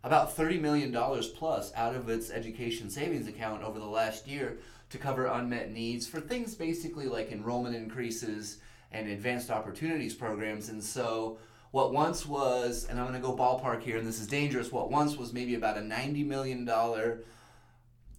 about 0.03 0.35
$30 0.35 0.59
million 0.61 0.91
plus 1.35 1.73
out 1.75 1.95
of 1.95 2.09
its 2.09 2.29
education 2.29 2.89
savings 2.89 3.27
account 3.27 3.63
over 3.63 3.79
the 3.79 3.85
last 3.85 4.27
year 4.27 4.57
to 4.89 4.97
cover 4.97 5.25
unmet 5.25 5.71
needs 5.71 6.05
for 6.05 6.19
things 6.19 6.55
basically 6.55 7.05
like 7.07 7.31
enrollment 7.31 7.75
increases 7.75 8.59
and 8.91 9.09
advanced 9.09 9.49
opportunities 9.49 10.13
programs. 10.13 10.69
And 10.69 10.83
so, 10.83 11.37
what 11.71 11.91
once 11.91 12.25
was, 12.25 12.85
and 12.89 12.99
I'm 12.99 13.07
going 13.07 13.19
to 13.19 13.27
go 13.27 13.35
ballpark 13.35 13.81
here, 13.81 13.97
and 13.97 14.07
this 14.07 14.21
is 14.21 14.27
dangerous, 14.27 14.71
what 14.71 14.91
once 14.91 15.17
was 15.17 15.33
maybe 15.33 15.55
about 15.55 15.77
a 15.77 15.81
$90 15.81 16.25
million 16.25 16.69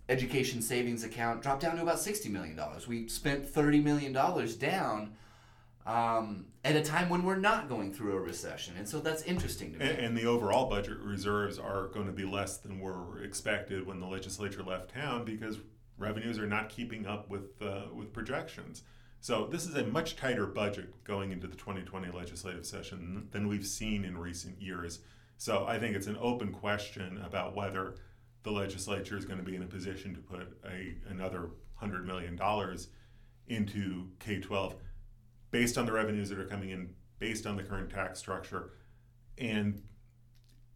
education 0.08 0.62
savings 0.62 1.04
account 1.04 1.42
dropped 1.42 1.62
down 1.62 1.76
to 1.76 1.82
about 1.82 1.96
$60 1.96 2.30
million. 2.30 2.58
We 2.88 3.08
spent 3.08 3.52
$30 3.52 3.82
million 3.82 4.12
down 4.12 5.12
um, 5.86 6.46
at 6.64 6.76
a 6.76 6.82
time 6.82 7.08
when 7.08 7.22
we're 7.22 7.36
not 7.36 7.68
going 7.68 7.92
through 7.92 8.16
a 8.16 8.20
recession. 8.20 8.74
And 8.76 8.88
so 8.88 8.98
that's 9.00 9.22
interesting 9.22 9.72
to 9.72 9.78
me. 9.78 9.88
And, 9.88 9.98
and 9.98 10.16
the 10.16 10.26
overall 10.26 10.68
budget 10.68 10.98
reserves 10.98 11.58
are 11.58 11.88
going 11.88 12.06
to 12.06 12.12
be 12.12 12.24
less 12.24 12.58
than 12.58 12.80
were 12.80 13.22
expected 13.22 13.86
when 13.86 14.00
the 14.00 14.06
legislature 14.06 14.62
left 14.62 14.92
town 14.92 15.24
because 15.24 15.58
revenues 15.98 16.38
are 16.38 16.46
not 16.46 16.68
keeping 16.68 17.06
up 17.06 17.28
with 17.30 17.62
uh, 17.62 17.84
with 17.94 18.12
projections. 18.12 18.82
So 19.20 19.46
this 19.50 19.66
is 19.66 19.74
a 19.74 19.84
much 19.84 20.16
tighter 20.16 20.46
budget 20.46 21.02
going 21.04 21.32
into 21.32 21.46
the 21.46 21.56
2020 21.56 22.10
legislative 22.12 22.66
session 22.66 23.28
than 23.32 23.48
we've 23.48 23.66
seen 23.66 24.04
in 24.04 24.18
recent 24.18 24.60
years. 24.60 25.00
So 25.38 25.66
I 25.66 25.78
think 25.78 25.96
it's 25.96 26.06
an 26.06 26.16
open 26.20 26.52
question 26.52 27.20
about 27.24 27.54
whether 27.54 27.96
the 28.46 28.52
legislature 28.52 29.18
is 29.18 29.24
going 29.24 29.40
to 29.40 29.44
be 29.44 29.56
in 29.56 29.62
a 29.64 29.66
position 29.66 30.14
to 30.14 30.20
put 30.20 30.56
a 30.64 30.94
another 31.10 31.50
hundred 31.74 32.06
million 32.06 32.36
dollars 32.36 32.88
into 33.48 34.06
K-12 34.20 34.74
based 35.50 35.76
on 35.76 35.84
the 35.84 35.90
revenues 35.90 36.28
that 36.28 36.38
are 36.38 36.46
coming 36.46 36.70
in, 36.70 36.90
based 37.18 37.44
on 37.44 37.56
the 37.56 37.64
current 37.64 37.90
tax 37.90 38.20
structure, 38.20 38.70
and 39.36 39.82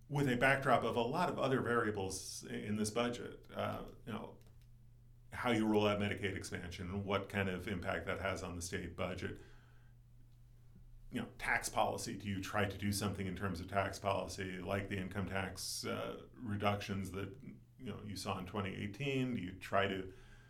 with 0.09 0.29
a 0.29 0.37
backdrop 0.37 0.83
of 0.83 0.97
a 0.97 1.01
lot 1.01 1.29
of 1.29 1.39
other 1.39 1.61
variables 1.61 2.45
in 2.51 2.75
this 2.75 2.91
budget. 2.91 3.39
Uh, 3.57 3.83
you 4.05 4.13
know, 4.13 4.31
how 5.31 5.53
you 5.53 5.65
roll 5.65 5.87
out 5.87 6.01
Medicaid 6.01 6.37
expansion 6.37 6.91
and 6.93 7.05
what 7.05 7.29
kind 7.29 7.49
of 7.49 7.69
impact 7.69 8.05
that 8.07 8.21
has 8.21 8.43
on 8.43 8.57
the 8.57 8.63
state 8.63 8.97
budget. 8.97 9.39
You 11.13 11.21
know, 11.21 11.27
tax 11.39 11.69
policy. 11.69 12.15
Do 12.15 12.27
you 12.29 12.41
try 12.41 12.65
to 12.65 12.79
do 12.79 12.91
something 12.91 13.29
in 13.29 13.37
terms 13.37 13.61
of 13.61 13.69
tax 13.69 13.97
policy, 13.97 14.59
like 14.61 14.89
the 14.89 14.97
income 14.97 15.27
tax 15.27 15.87
uh, 15.87 16.17
reductions 16.43 17.13
that 17.13 17.29
you 17.83 17.91
know 17.91 17.97
you 18.07 18.17
saw 18.17 18.39
in 18.39 18.47
2018? 18.47 19.35
Do 19.37 19.41
you 19.43 19.53
try 19.61 19.87
to 19.87 20.05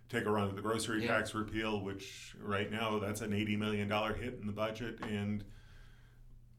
take 0.09 0.25
a 0.27 0.31
run 0.31 0.49
at 0.49 0.57
the 0.57 0.62
grocery 0.62 1.03
Yeah. 1.03 1.16
tax 1.19 1.35
repeal, 1.35 1.81
which 1.83 2.35
right 2.43 2.71
now 2.71 2.99
that's 2.99 3.21
an 3.21 3.33
80 3.33 3.57
million 3.57 3.88
dollar 3.88 4.12
hit 4.14 4.38
in 4.40 4.47
the 4.47 4.53
budget, 4.53 5.01
and 5.03 5.45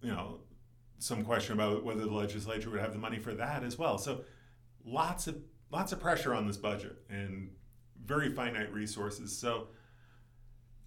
you 0.02 0.12
know 0.12 0.42
some 1.00 1.24
question 1.26 1.54
about 1.54 1.84
whether 1.84 2.02
the 2.02 2.12
legislature 2.14 2.70
would 2.70 2.80
have 2.80 2.94
the 2.94 3.00
money 3.00 3.20
for 3.20 3.34
that 3.34 3.64
as 3.64 3.78
well. 3.78 3.98
So 3.98 4.24
lots 4.86 5.28
of 5.28 5.42
lots 5.72 5.92
of 5.92 6.00
pressure 6.00 6.34
on 6.34 6.46
this 6.48 6.58
budget 6.58 6.98
and 7.10 7.52
very 8.04 8.30
finite 8.34 8.72
resources. 8.74 9.38
So 9.38 9.70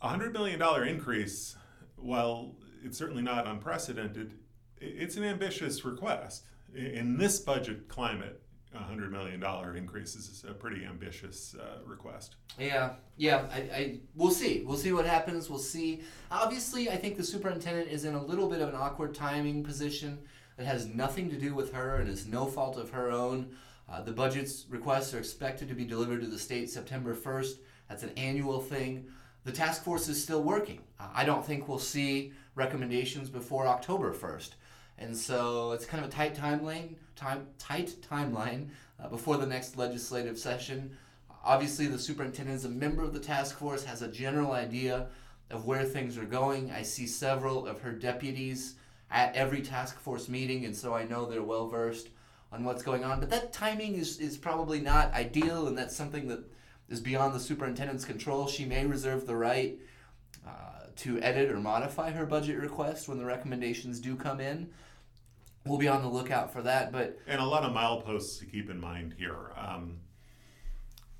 a 0.00 0.08
hundred 0.08 0.32
million 0.32 0.58
dollar 0.58 0.84
increase, 0.84 1.56
while 1.96 2.54
it's 2.84 2.96
certainly 2.98 3.22
not 3.22 3.46
unprecedented, 3.46 4.34
it's 4.78 5.16
an 5.16 5.24
ambitious 5.24 5.84
request. 5.84 6.44
In 6.74 7.16
this 7.16 7.40
budget 7.40 7.88
climate, 7.88 8.42
hundred 8.82 9.12
million 9.12 9.40
dollar 9.40 9.76
increase 9.76 10.14
is 10.16 10.44
a 10.48 10.52
pretty 10.52 10.84
ambitious 10.84 11.54
uh, 11.54 11.78
request. 11.84 12.36
Yeah, 12.58 12.94
yeah. 13.16 13.46
I, 13.52 13.58
I 13.58 13.98
we'll 14.14 14.30
see. 14.30 14.64
We'll 14.66 14.76
see 14.76 14.92
what 14.92 15.06
happens. 15.06 15.48
We'll 15.48 15.58
see. 15.58 16.02
Obviously, 16.30 16.90
I 16.90 16.96
think 16.96 17.16
the 17.16 17.24
superintendent 17.24 17.88
is 17.88 18.04
in 18.04 18.14
a 18.14 18.22
little 18.22 18.48
bit 18.48 18.60
of 18.60 18.68
an 18.68 18.74
awkward 18.74 19.14
timing 19.14 19.62
position 19.62 20.18
that 20.56 20.66
has 20.66 20.86
nothing 20.86 21.30
to 21.30 21.36
do 21.36 21.54
with 21.54 21.72
her 21.72 21.96
and 21.96 22.08
is 22.08 22.26
no 22.26 22.46
fault 22.46 22.76
of 22.76 22.90
her 22.90 23.10
own. 23.10 23.54
Uh, 23.88 24.00
the 24.00 24.12
budget's 24.12 24.66
requests 24.68 25.12
are 25.14 25.18
expected 25.18 25.68
to 25.68 25.74
be 25.74 25.84
delivered 25.84 26.20
to 26.20 26.26
the 26.26 26.38
state 26.38 26.70
September 26.70 27.14
1st. 27.14 27.58
That's 27.88 28.02
an 28.02 28.12
annual 28.16 28.60
thing. 28.60 29.06
The 29.44 29.52
task 29.52 29.84
force 29.84 30.08
is 30.08 30.22
still 30.22 30.42
working. 30.42 30.80
I 30.98 31.24
don't 31.24 31.44
think 31.44 31.68
we'll 31.68 31.78
see 31.78 32.32
recommendations 32.54 33.28
before 33.28 33.66
October 33.66 34.14
1st. 34.14 34.50
And 34.98 35.16
so 35.16 35.72
it's 35.72 35.86
kind 35.86 36.04
of 36.04 36.10
a 36.10 36.12
tight 36.12 36.34
timeline, 36.34 36.94
time 37.16 37.46
tight 37.58 37.94
timeline 38.08 38.68
uh, 39.02 39.08
before 39.08 39.36
the 39.36 39.46
next 39.46 39.76
legislative 39.76 40.38
session. 40.38 40.96
Obviously, 41.44 41.86
the 41.86 41.98
superintendent 41.98 42.56
is 42.56 42.64
a 42.64 42.70
member 42.70 43.02
of 43.02 43.12
the 43.12 43.20
task 43.20 43.58
force, 43.58 43.84
has 43.84 44.02
a 44.02 44.08
general 44.08 44.52
idea 44.52 45.08
of 45.50 45.66
where 45.66 45.84
things 45.84 46.16
are 46.16 46.24
going. 46.24 46.70
I 46.70 46.82
see 46.82 47.06
several 47.06 47.66
of 47.66 47.80
her 47.82 47.92
deputies 47.92 48.76
at 49.10 49.34
every 49.36 49.60
task 49.60 49.98
force 49.98 50.28
meeting, 50.28 50.64
and 50.64 50.74
so 50.74 50.94
I 50.94 51.04
know 51.04 51.26
they're 51.26 51.42
well 51.42 51.68
versed 51.68 52.08
on 52.52 52.64
what's 52.64 52.82
going 52.82 53.04
on. 53.04 53.20
But 53.20 53.30
that 53.30 53.52
timing 53.52 53.96
is, 53.96 54.18
is 54.18 54.38
probably 54.38 54.80
not 54.80 55.12
ideal, 55.12 55.66
and 55.68 55.76
that's 55.76 55.96
something 55.96 56.28
that 56.28 56.40
is 56.88 57.00
beyond 57.00 57.34
the 57.34 57.40
superintendent's 57.40 58.04
control. 58.04 58.46
She 58.46 58.64
may 58.64 58.86
reserve 58.86 59.26
the 59.26 59.36
right 59.36 59.78
uh, 60.46 60.86
to 60.96 61.20
edit 61.20 61.50
or 61.50 61.58
modify 61.58 62.10
her 62.10 62.26
budget 62.26 62.58
request 62.58 63.08
when 63.08 63.18
the 63.18 63.24
recommendations 63.24 64.00
do 64.00 64.16
come 64.16 64.40
in. 64.40 64.70
We'll 65.66 65.78
be 65.78 65.88
on 65.88 66.02
the 66.02 66.08
lookout 66.08 66.52
for 66.52 66.60
that, 66.62 66.92
but 66.92 67.18
And 67.26 67.40
a 67.40 67.44
lot 67.44 67.62
of 67.64 67.72
mileposts 67.72 68.38
to 68.40 68.46
keep 68.46 68.68
in 68.68 68.78
mind 68.78 69.14
here. 69.18 69.52
Um, 69.56 70.00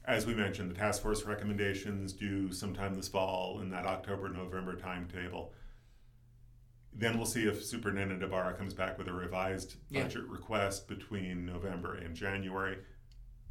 as 0.04 0.26
we 0.26 0.34
mentioned, 0.34 0.70
the 0.70 0.74
task 0.74 1.00
force 1.00 1.24
recommendations 1.24 2.12
due 2.12 2.52
sometime 2.52 2.94
this 2.94 3.08
fall 3.08 3.60
in 3.60 3.70
that 3.70 3.86
October 3.86 4.28
November 4.28 4.76
timetable. 4.76 5.54
Then 6.92 7.16
we'll 7.16 7.26
see 7.26 7.46
if 7.46 7.64
Superintendent 7.64 8.22
Ybarra 8.22 8.54
comes 8.54 8.74
back 8.74 8.98
with 8.98 9.08
a 9.08 9.12
revised 9.12 9.76
Yeah. 9.88 10.02
budget 10.02 10.24
request 10.28 10.86
between 10.88 11.46
November 11.46 11.94
and 11.94 12.14
January. 12.14 12.78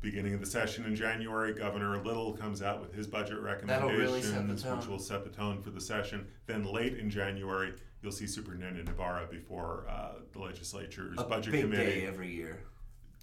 Beginning 0.03 0.33
of 0.33 0.41
the 0.41 0.45
session 0.45 0.83
in 0.83 0.97
January, 0.97 1.53
Governor 1.53 1.97
Little 2.03 2.33
comes 2.33 2.61
out 2.61 2.81
with 2.81 2.93
his 2.93 3.07
budget 3.07 3.37
That'll 3.63 3.87
really 3.87 4.21
recommendations, 4.21 4.65
which 4.65 4.85
will 4.85 4.99
set 4.99 5.23
the 5.23 5.29
tone 5.29 5.61
for 5.61 5.69
the 5.69 5.79
session. 5.79 6.27
Then 6.45 6.65
late 6.65 6.97
in 6.97 7.09
January, 7.09 7.71
you'll 8.01 8.11
see 8.11 8.27
Superintendent 8.27 8.89
Ybarra 8.89 9.27
before 9.31 9.85
uh, 9.89 10.15
the 10.33 10.39
legislature's 10.39 11.17
A 11.17 11.23
budget 11.23 11.53
big 11.53 11.61
committee 11.61 12.01
day 12.01 12.05
every 12.05 12.29
year. 12.29 12.59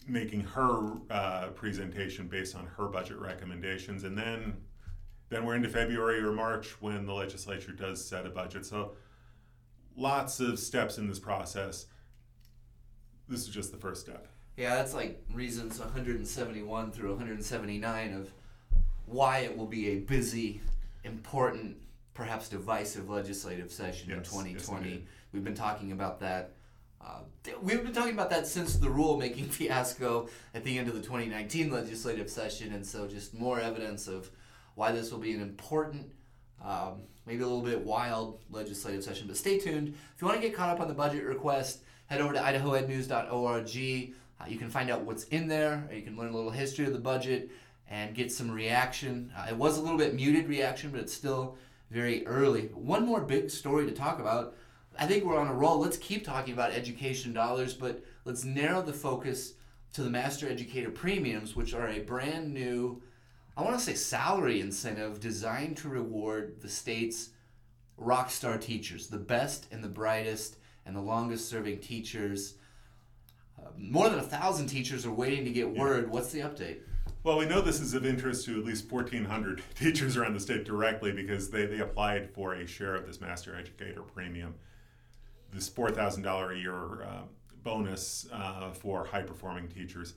making 0.08 0.40
her 0.40 0.94
uh, 1.10 1.48
presentation 1.48 2.28
based 2.28 2.56
on 2.56 2.64
her 2.64 2.86
budget 2.88 3.18
recommendations, 3.18 4.04
and 4.04 4.16
then 4.16 4.56
then 5.28 5.44
we're 5.44 5.56
into 5.56 5.68
February 5.68 6.20
or 6.20 6.32
March 6.32 6.80
when 6.80 7.04
the 7.04 7.12
legislature 7.12 7.72
does 7.72 8.02
set 8.02 8.24
a 8.24 8.30
budget. 8.30 8.64
So 8.64 8.94
lots 9.98 10.40
of 10.40 10.58
steps 10.58 10.96
in 10.96 11.06
this 11.06 11.18
process. 11.18 11.84
This 13.28 13.40
is 13.42 13.48
just 13.48 13.70
the 13.70 13.76
first 13.76 14.00
step. 14.00 14.28
Yeah, 14.56 14.74
that's 14.76 14.94
like 14.94 15.22
reasons 15.32 15.78
171 15.78 16.92
through 16.92 17.10
179 17.10 18.12
of 18.14 18.30
why 19.06 19.38
it 19.38 19.56
will 19.56 19.66
be 19.66 19.88
a 19.90 19.98
busy, 20.00 20.60
important, 21.04 21.76
perhaps 22.14 22.48
divisive 22.48 23.08
legislative 23.08 23.72
session 23.72 24.10
in 24.10 24.18
Yes, 24.18 24.26
yes, 24.26 24.42
2020. 24.42 24.84
indeed. 24.88 25.06
We've 25.32 25.44
been 25.44 25.54
talking 25.54 25.92
about 25.92 26.20
that. 26.20 26.52
Uh, 27.00 27.20
we've 27.62 27.82
been 27.82 27.94
talking 27.94 28.12
about 28.12 28.28
that 28.30 28.46
since 28.46 28.76
the 28.76 28.88
rulemaking 28.88 29.46
fiasco 29.50 30.28
at 30.54 30.64
the 30.64 30.76
end 30.78 30.88
of 30.88 30.94
the 30.94 31.00
2019 31.00 31.70
legislative 31.70 32.28
session, 32.28 32.74
and 32.74 32.84
so 32.84 33.06
just 33.08 33.32
more 33.32 33.58
evidence 33.58 34.06
of 34.06 34.30
why 34.74 34.92
this 34.92 35.10
will 35.10 35.18
be 35.18 35.32
an 35.32 35.40
important, 35.40 36.10
um, 36.62 37.00
maybe 37.26 37.42
a 37.42 37.46
little 37.46 37.62
bit 37.62 37.80
wild 37.80 38.40
legislative 38.50 39.02
session. 39.02 39.26
But 39.26 39.38
stay 39.38 39.58
tuned. 39.58 39.88
If 39.88 40.20
you 40.20 40.26
want 40.28 40.40
to 40.40 40.46
get 40.46 40.54
caught 40.54 40.68
up 40.68 40.80
on 40.80 40.88
the 40.88 40.94
budget 40.94 41.24
request, 41.24 41.80
head 42.06 42.20
over 42.20 42.34
to 42.34 42.38
idahoednews.org. 42.38 44.10
Uh, 44.40 44.44
you 44.48 44.57
can 44.57 44.70
find 44.70 44.90
out 44.90 45.03
what's 45.03 45.24
in 45.24 45.48
there. 45.48 45.88
You 45.92 46.03
can 46.03 46.16
learn 46.16 46.31
a 46.31 46.37
little 46.37 46.50
history 46.50 46.87
of 46.87 46.92
the 46.92 46.98
budget 46.98 47.50
and 47.88 48.14
get 48.14 48.33
some 48.33 48.50
reaction. 48.50 49.33
Uh, 49.37 49.46
it 49.50 49.57
was 49.57 49.76
a 49.76 49.83
little 49.83 49.98
bit 49.98 50.14
muted 50.14 50.48
reaction, 50.48 50.90
but 50.90 51.00
it's 51.00 51.12
still 51.12 51.59
very 51.90 52.26
early. 52.26 52.66
One 52.68 53.05
more 53.05 53.20
big 53.20 53.50
story 53.50 53.87
to 53.87 53.92
talk 53.92 54.20
about. 54.20 54.55
I 54.98 55.07
think 55.07 55.24
we're 55.24 55.38
on 55.38 55.48
a 55.48 55.55
roll. 55.55 55.79
Let's 55.79 55.96
keep 55.96 56.24
talking 56.24 56.55
about 56.55 56.72
education 56.72 57.33
dollars, 57.33 57.74
but 57.74 58.03
let's 58.24 58.44
narrow 58.44 58.83
the 58.83 58.92
focus 58.92 59.55
to 59.92 60.03
the 60.03 60.11
master 60.11 60.48
educator 60.48 60.90
premiums, 60.90 61.57
which 61.57 61.74
are 61.74 61.88
a 61.88 62.00
brand 62.00 62.55
new, 62.55 63.03
I 63.57 63.62
want 63.62 63.76
to 63.79 63.85
say 63.85 63.94
salary 63.94 64.61
incentive 64.61 65.20
designed 65.20 65.76
to 65.79 65.88
reward 65.88 66.61
the 66.61 66.68
state's 66.68 67.31
rock 67.96 68.31
star 68.31 68.57
teachers, 68.57 69.09
the 69.09 69.18
best 69.18 69.66
and 69.72 69.83
the 69.83 69.88
brightest 69.88 70.57
and 70.87 70.94
the 70.94 71.00
longest 71.00 71.48
serving 71.48 71.81
teachers. 71.81 72.55
Uh, 73.60 73.68
more 73.76 74.08
than 74.08 74.18
a 74.18 74.22
thousand 74.22 74.66
teachers 74.66 75.06
are 75.06 75.12
waiting 75.12 75.44
to 75.44 75.50
get 75.50 75.68
word. 75.68 76.10
What's 76.10 76.32
the 76.32 76.40
update? 76.40 76.78
Well, 77.22 77.36
we 77.36 77.44
know 77.44 77.60
this 77.60 77.80
is 77.80 77.92
of 77.92 78.06
interest 78.06 78.46
to 78.46 78.58
at 78.58 78.64
least 78.64 78.90
1,400 78.90 79.62
teachers 79.74 80.16
around 80.16 80.34
the 80.34 80.40
state 80.40 80.64
directly 80.64 81.12
because 81.12 81.50
they, 81.50 81.66
they 81.66 81.80
applied 81.80 82.30
for 82.30 82.54
a 82.54 82.66
share 82.66 82.94
of 82.94 83.06
this 83.06 83.20
master 83.20 83.54
educator 83.54 84.00
premium, 84.00 84.54
this 85.52 85.68
$4,000 85.68 86.56
a 86.56 86.58
year 86.58 87.02
uh, 87.02 87.22
bonus 87.62 88.26
uh, 88.32 88.70
for 88.70 89.04
high 89.04 89.22
performing 89.22 89.68
teachers. 89.68 90.14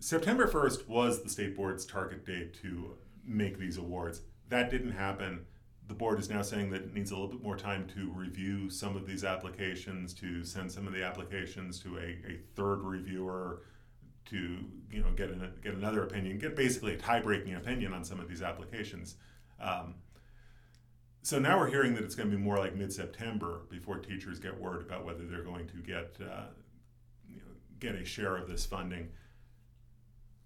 September 0.00 0.48
1st 0.48 0.88
was 0.88 1.22
the 1.22 1.28
state 1.28 1.56
board's 1.56 1.84
target 1.84 2.26
date 2.26 2.60
to 2.62 2.96
make 3.24 3.58
these 3.58 3.76
awards. 3.76 4.22
That 4.48 4.70
didn't 4.70 4.92
happen. 4.92 5.46
The 5.90 5.96
board 5.96 6.20
is 6.20 6.30
now 6.30 6.42
saying 6.42 6.70
that 6.70 6.82
it 6.82 6.94
needs 6.94 7.10
a 7.10 7.14
little 7.14 7.26
bit 7.26 7.42
more 7.42 7.56
time 7.56 7.88
to 7.96 8.12
review 8.14 8.70
some 8.70 8.94
of 8.94 9.08
these 9.08 9.24
applications, 9.24 10.14
to 10.14 10.44
send 10.44 10.70
some 10.70 10.86
of 10.86 10.92
the 10.92 11.02
applications 11.02 11.80
to 11.80 11.98
a, 11.98 12.10
a 12.30 12.38
third 12.54 12.76
reviewer, 12.76 13.62
to 14.26 14.58
you 14.88 15.02
know 15.02 15.10
get 15.16 15.30
an, 15.30 15.52
get 15.64 15.74
another 15.74 16.04
opinion, 16.04 16.38
get 16.38 16.54
basically 16.54 16.94
a 16.94 16.96
tie-breaking 16.96 17.56
opinion 17.56 17.92
on 17.92 18.04
some 18.04 18.20
of 18.20 18.28
these 18.28 18.40
applications. 18.40 19.16
Um, 19.60 19.96
so 21.22 21.40
now 21.40 21.58
we're 21.58 21.68
hearing 21.68 21.96
that 21.96 22.04
it's 22.04 22.14
going 22.14 22.30
to 22.30 22.36
be 22.36 22.40
more 22.40 22.56
like 22.56 22.76
mid-September 22.76 23.62
before 23.68 23.98
teachers 23.98 24.38
get 24.38 24.56
word 24.60 24.82
about 24.82 25.04
whether 25.04 25.26
they're 25.26 25.42
going 25.42 25.66
to 25.66 25.78
get 25.78 26.16
uh, 26.22 26.44
you 27.28 27.38
know, 27.38 27.52
get 27.80 27.96
a 27.96 28.04
share 28.04 28.36
of 28.36 28.48
this 28.48 28.64
funding. 28.64 29.08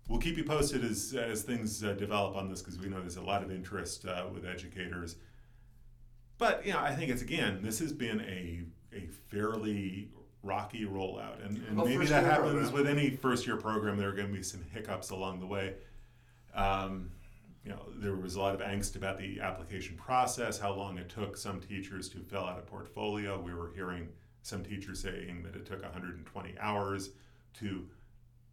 We'll 0.08 0.20
keep 0.20 0.38
you 0.38 0.44
posted 0.44 0.86
as 0.86 1.14
as 1.14 1.42
things 1.42 1.84
uh, 1.84 1.92
develop 1.92 2.34
on 2.34 2.48
this 2.48 2.62
because 2.62 2.78
we 2.78 2.88
know 2.88 3.00
there's 3.00 3.18
a 3.18 3.22
lot 3.22 3.42
of 3.42 3.50
interest 3.50 4.06
uh, 4.06 4.24
with 4.32 4.46
educators. 4.46 5.16
But 6.44 6.66
you 6.66 6.74
know, 6.74 6.80
I 6.80 6.94
think 6.94 7.10
it's 7.10 7.22
again, 7.22 7.60
this 7.62 7.78
has 7.78 7.90
been 7.90 8.20
a 8.20 8.60
a 8.94 9.06
fairly 9.30 10.10
rocky 10.42 10.84
rollout, 10.84 11.42
and, 11.42 11.56
and 11.66 11.74
Well, 11.74 11.86
maybe 11.86 12.04
that 12.04 12.22
happens 12.22 12.68
program. 12.68 12.72
with 12.74 12.86
any 12.86 13.08
first 13.08 13.46
year 13.46 13.56
program. 13.56 13.96
There 13.96 14.10
are 14.10 14.12
going 14.12 14.28
to 14.28 14.34
be 14.34 14.42
some 14.42 14.62
hiccups 14.70 15.08
along 15.08 15.40
the 15.40 15.46
way. 15.46 15.76
Um, 16.54 17.12
you 17.64 17.70
know, 17.70 17.80
there 17.96 18.14
was 18.14 18.34
a 18.34 18.40
lot 18.40 18.54
of 18.54 18.60
angst 18.60 18.94
about 18.94 19.16
the 19.16 19.40
application 19.40 19.96
process, 19.96 20.58
how 20.58 20.74
long 20.74 20.98
it 20.98 21.08
took 21.08 21.38
some 21.38 21.60
teachers 21.60 22.10
to 22.10 22.18
fill 22.18 22.44
out 22.44 22.58
a 22.58 22.62
portfolio. 22.62 23.40
We 23.40 23.54
were 23.54 23.72
hearing 23.74 24.08
some 24.42 24.62
teachers 24.62 25.00
saying 25.00 25.44
that 25.44 25.56
it 25.56 25.64
took 25.64 25.82
120 25.82 26.54
hours 26.60 27.08
to 27.60 27.88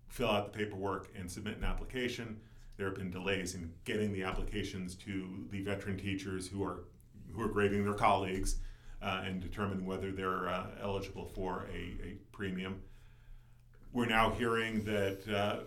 fill 0.08 0.30
out 0.30 0.54
the 0.54 0.58
paperwork 0.58 1.10
and 1.20 1.30
submit 1.30 1.58
an 1.58 1.66
application. 1.66 2.40
There 2.78 2.86
have 2.88 2.96
been 2.96 3.12
delays 3.12 3.54
in 3.54 3.74
getting 3.84 4.14
the 4.14 4.24
applications 4.24 4.96
to 4.96 5.46
the 5.52 5.62
veteran 5.62 5.98
teachers 5.98 6.48
who 6.48 6.64
are 6.64 6.86
who 7.34 7.42
are 7.42 7.48
grading 7.48 7.84
their 7.84 7.94
colleagues 7.94 8.58
uh, 9.02 9.24
and 9.26 9.42
determining 9.42 9.86
whether 9.86 10.12
they're 10.12 10.48
uh, 10.48 10.68
eligible 10.82 11.26
for 11.26 11.68
a, 11.74 11.78
a 12.06 12.18
premium. 12.32 12.82
We're 13.94 14.06
now 14.06 14.32
hearing 14.32 14.84
that 14.86 15.28
uh, 15.28 15.64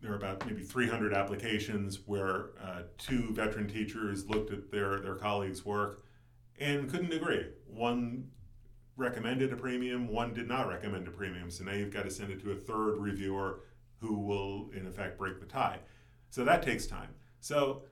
there 0.00 0.12
are 0.12 0.16
about 0.16 0.44
maybe 0.46 0.62
300 0.62 1.14
applications 1.14 2.00
where 2.06 2.50
uh, 2.62 2.82
two 2.98 3.32
veteran 3.32 3.68
teachers 3.68 4.28
looked 4.28 4.52
at 4.52 4.70
their, 4.70 5.00
their 5.00 5.14
colleagues' 5.14 5.64
work 5.64 6.04
and 6.58 6.90
couldn't 6.90 7.12
agree. 7.12 7.46
One 7.66 8.28
recommended 8.96 9.52
a 9.52 9.56
premium, 9.56 10.08
one 10.08 10.34
did 10.34 10.48
not 10.48 10.68
recommend 10.68 11.08
a 11.08 11.10
premium. 11.10 11.50
So 11.50 11.64
now 11.64 11.72
you've 11.72 11.92
got 11.92 12.04
to 12.04 12.10
send 12.10 12.30
it 12.30 12.40
to 12.42 12.52
a 12.52 12.56
third 12.56 12.98
reviewer 12.98 13.60
who 14.00 14.18
will, 14.18 14.70
in 14.76 14.86
effect, 14.86 15.18
break 15.18 15.40
the 15.40 15.46
tie. 15.46 15.78
So 16.30 16.44
that 16.44 16.62
takes 16.62 16.86
time. 16.86 17.10
So 17.40 17.82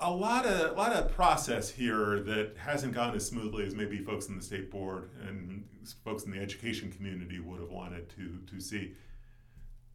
a 0.00 0.10
lot 0.10 0.46
of 0.46 0.72
a 0.72 0.74
lot 0.74 0.92
of 0.92 1.12
process 1.12 1.70
here 1.70 2.20
that 2.20 2.56
hasn't 2.56 2.94
gone 2.94 3.14
as 3.14 3.26
smoothly 3.26 3.66
as 3.66 3.74
maybe 3.74 3.98
folks 3.98 4.28
in 4.28 4.36
the 4.36 4.42
state 4.42 4.70
board 4.70 5.10
and 5.26 5.64
folks 6.04 6.24
in 6.24 6.30
the 6.30 6.38
education 6.38 6.90
community 6.90 7.38
would 7.38 7.60
have 7.60 7.70
wanted 7.70 8.08
to 8.10 8.38
to 8.50 8.60
see. 8.60 8.94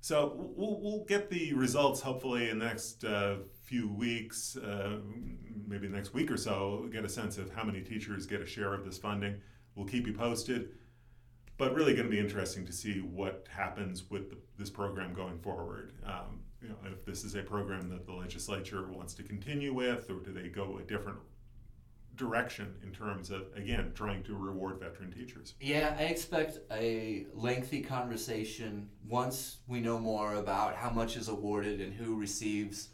So 0.01 0.51
we'll, 0.55 0.79
we'll 0.81 1.03
get 1.05 1.31
the 1.31 1.53
results 1.53 1.99
hopefully 1.99 2.51
in 2.51 2.59
the 2.59 2.65
next 2.65 3.03
uh, 3.03 3.37
few 3.63 3.89
weeks, 3.89 4.55
uh, 4.55 4.99
maybe 5.67 5.87
the 5.87 5.95
next 5.95 6.13
week 6.13 6.29
or 6.29 6.37
so. 6.37 6.87
Get 6.91 7.03
a 7.03 7.09
sense 7.09 7.39
of 7.39 7.51
how 7.51 7.63
many 7.63 7.81
teachers 7.81 8.27
get 8.27 8.39
a 8.39 8.45
share 8.45 8.75
of 8.75 8.85
this 8.85 8.99
funding. 8.99 9.41
We'll 9.73 9.87
keep 9.87 10.05
you 10.05 10.13
posted. 10.13 10.69
But 11.57 11.73
really, 11.73 11.93
going 11.93 12.05
to 12.05 12.11
be 12.11 12.19
interesting 12.19 12.67
to 12.67 12.71
see 12.71 12.99
what 12.99 13.47
happens 13.49 14.09
with 14.09 14.29
the, 14.29 14.37
this 14.59 14.69
program 14.69 15.13
going 15.13 15.39
forward. 15.39 15.93
Um, 16.05 16.41
you 16.65 16.71
know, 16.71 16.91
if 16.91 17.05
this 17.05 17.23
is 17.23 17.35
a 17.35 17.43
program 17.43 17.89
that 17.89 18.05
the 18.05 18.13
legislature 18.13 18.87
wants 18.87 19.13
to 19.15 19.23
continue 19.23 19.73
with, 19.73 20.09
or 20.09 20.15
do 20.15 20.31
they 20.31 20.49
go 20.49 20.79
a 20.79 20.81
different 20.81 21.17
direction 22.15 22.73
in 22.81 22.91
terms 22.91 23.29
of 23.29 23.43
again 23.55 23.91
trying 23.93 24.23
to 24.23 24.35
reward 24.35 24.79
veteran 24.79 25.11
teachers? 25.11 25.53
Yeah, 25.59 25.95
I 25.99 26.03
expect 26.03 26.59
a 26.71 27.27
lengthy 27.33 27.81
conversation 27.81 28.89
once 29.07 29.57
we 29.67 29.79
know 29.79 29.99
more 29.99 30.35
about 30.35 30.75
how 30.75 30.89
much 30.89 31.17
is 31.17 31.27
awarded 31.27 31.81
and 31.81 31.93
who 31.93 32.15
receives 32.15 32.89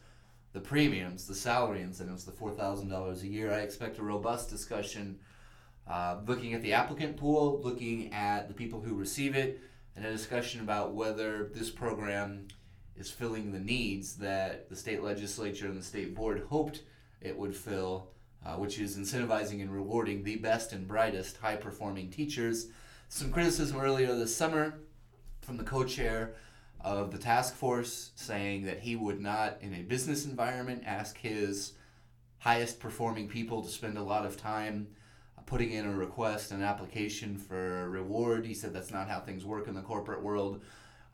the 0.54 0.60
premiums, 0.60 1.28
the 1.28 1.36
salary 1.36 1.82
incentives, 1.82 2.26
the 2.26 2.32
$4,000 2.32 3.22
a 3.22 3.28
year. 3.28 3.54
I 3.54 3.60
expect 3.60 4.00
a 4.00 4.04
robust 4.04 4.50
discussion 4.50 5.18
uh, 5.90 6.18
looking 6.26 6.54
at 6.54 6.62
the 6.62 6.74
applicant 6.74 7.16
pool, 7.16 7.62
looking 7.64 8.12
at 8.14 8.50
the 8.50 8.54
people 8.54 8.82
who 8.82 8.96
receive 8.96 9.36
it, 9.36 9.62
and 9.96 10.06
a 10.06 10.12
discussion 10.12 10.60
about 10.60 10.94
whether 10.94 11.50
this 11.54 11.70
program 11.70 12.48
is 13.02 13.10
filling 13.10 13.52
the 13.52 13.60
needs 13.60 14.14
that 14.18 14.70
the 14.70 14.76
state 14.76 15.02
legislature 15.02 15.66
and 15.66 15.78
the 15.78 15.84
state 15.84 16.16
board 16.16 16.46
hoped 16.50 16.84
it 17.20 17.36
would 17.36 17.56
fill, 17.56 18.08
uh, 18.46 18.54
which 18.54 18.80
is 18.80 18.96
incentivizing 18.96 19.60
and 19.60 19.74
rewarding 19.74 20.24
the 20.24 20.36
best 20.36 20.72
and 20.72 20.88
brightest 20.88 21.38
high 21.38 21.56
performing 21.56 22.12
teachers. 22.12 22.68
Some 23.10 23.32
criticism 23.32 23.82
earlier 23.82 24.16
this 24.16 24.36
summer 24.36 24.76
from 25.42 25.58
the 25.58 25.64
co 25.64 25.84
chair 25.84 26.36
of 26.80 27.12
the 27.12 27.18
task 27.18 27.56
force 27.56 28.12
saying 28.16 28.66
that 28.66 28.80
he 28.80 28.96
would 28.96 29.20
not, 29.20 29.58
in 29.62 29.74
a 29.74 29.82
business 29.82 30.26
environment, 30.26 30.84
ask 30.86 31.18
his 31.18 31.74
highest 32.38 32.80
performing 32.80 33.28
people 33.28 33.64
to 33.64 33.70
spend 33.70 33.98
a 33.98 34.04
lot 34.04 34.28
of 34.28 34.38
time 34.38 34.88
putting 35.48 35.72
in 35.72 35.86
a 35.86 35.92
request, 35.92 36.52
an 36.52 36.62
application 36.62 37.36
for 37.36 37.82
a 37.82 37.90
reward. 37.90 38.46
He 38.46 38.54
said 38.54 38.74
that's 38.74 38.92
not 38.92 39.10
how 39.10 39.20
things 39.20 39.44
work 39.44 39.68
in 39.68 39.74
the 39.74 39.82
corporate 39.82 40.22
world. 40.22 40.62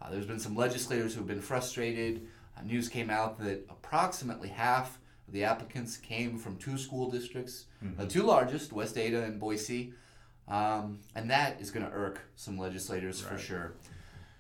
Uh, 0.02 0.10
there's 0.12 0.26
been 0.26 0.40
some 0.40 0.56
legislators 0.56 1.14
who 1.14 1.20
have 1.20 1.28
been 1.28 1.42
frustrated. 1.42 2.28
Uh, 2.58 2.64
news 2.64 2.90
came 2.90 3.10
out 3.10 3.40
that 3.40 3.66
approximately 3.70 4.50
half 4.50 5.00
of 5.28 5.34
the 5.34 5.44
applicants 5.44 5.98
came 5.98 6.38
from 6.38 6.58
two 6.58 6.78
school 6.78 7.10
districts, 7.12 7.66
the 7.98 8.08
two 8.08 8.24
largest, 8.24 8.72
West 8.72 8.98
Ada 8.98 9.24
and 9.24 9.40
Boise. 9.40 9.94
Um, 10.48 11.00
and 11.16 11.30
that 11.30 11.60
is 11.60 11.72
going 11.72 11.86
to 11.86 11.92
irk 11.92 12.22
some 12.36 12.58
legislators 12.58 13.20
for 13.20 13.38
sure. 13.38 13.74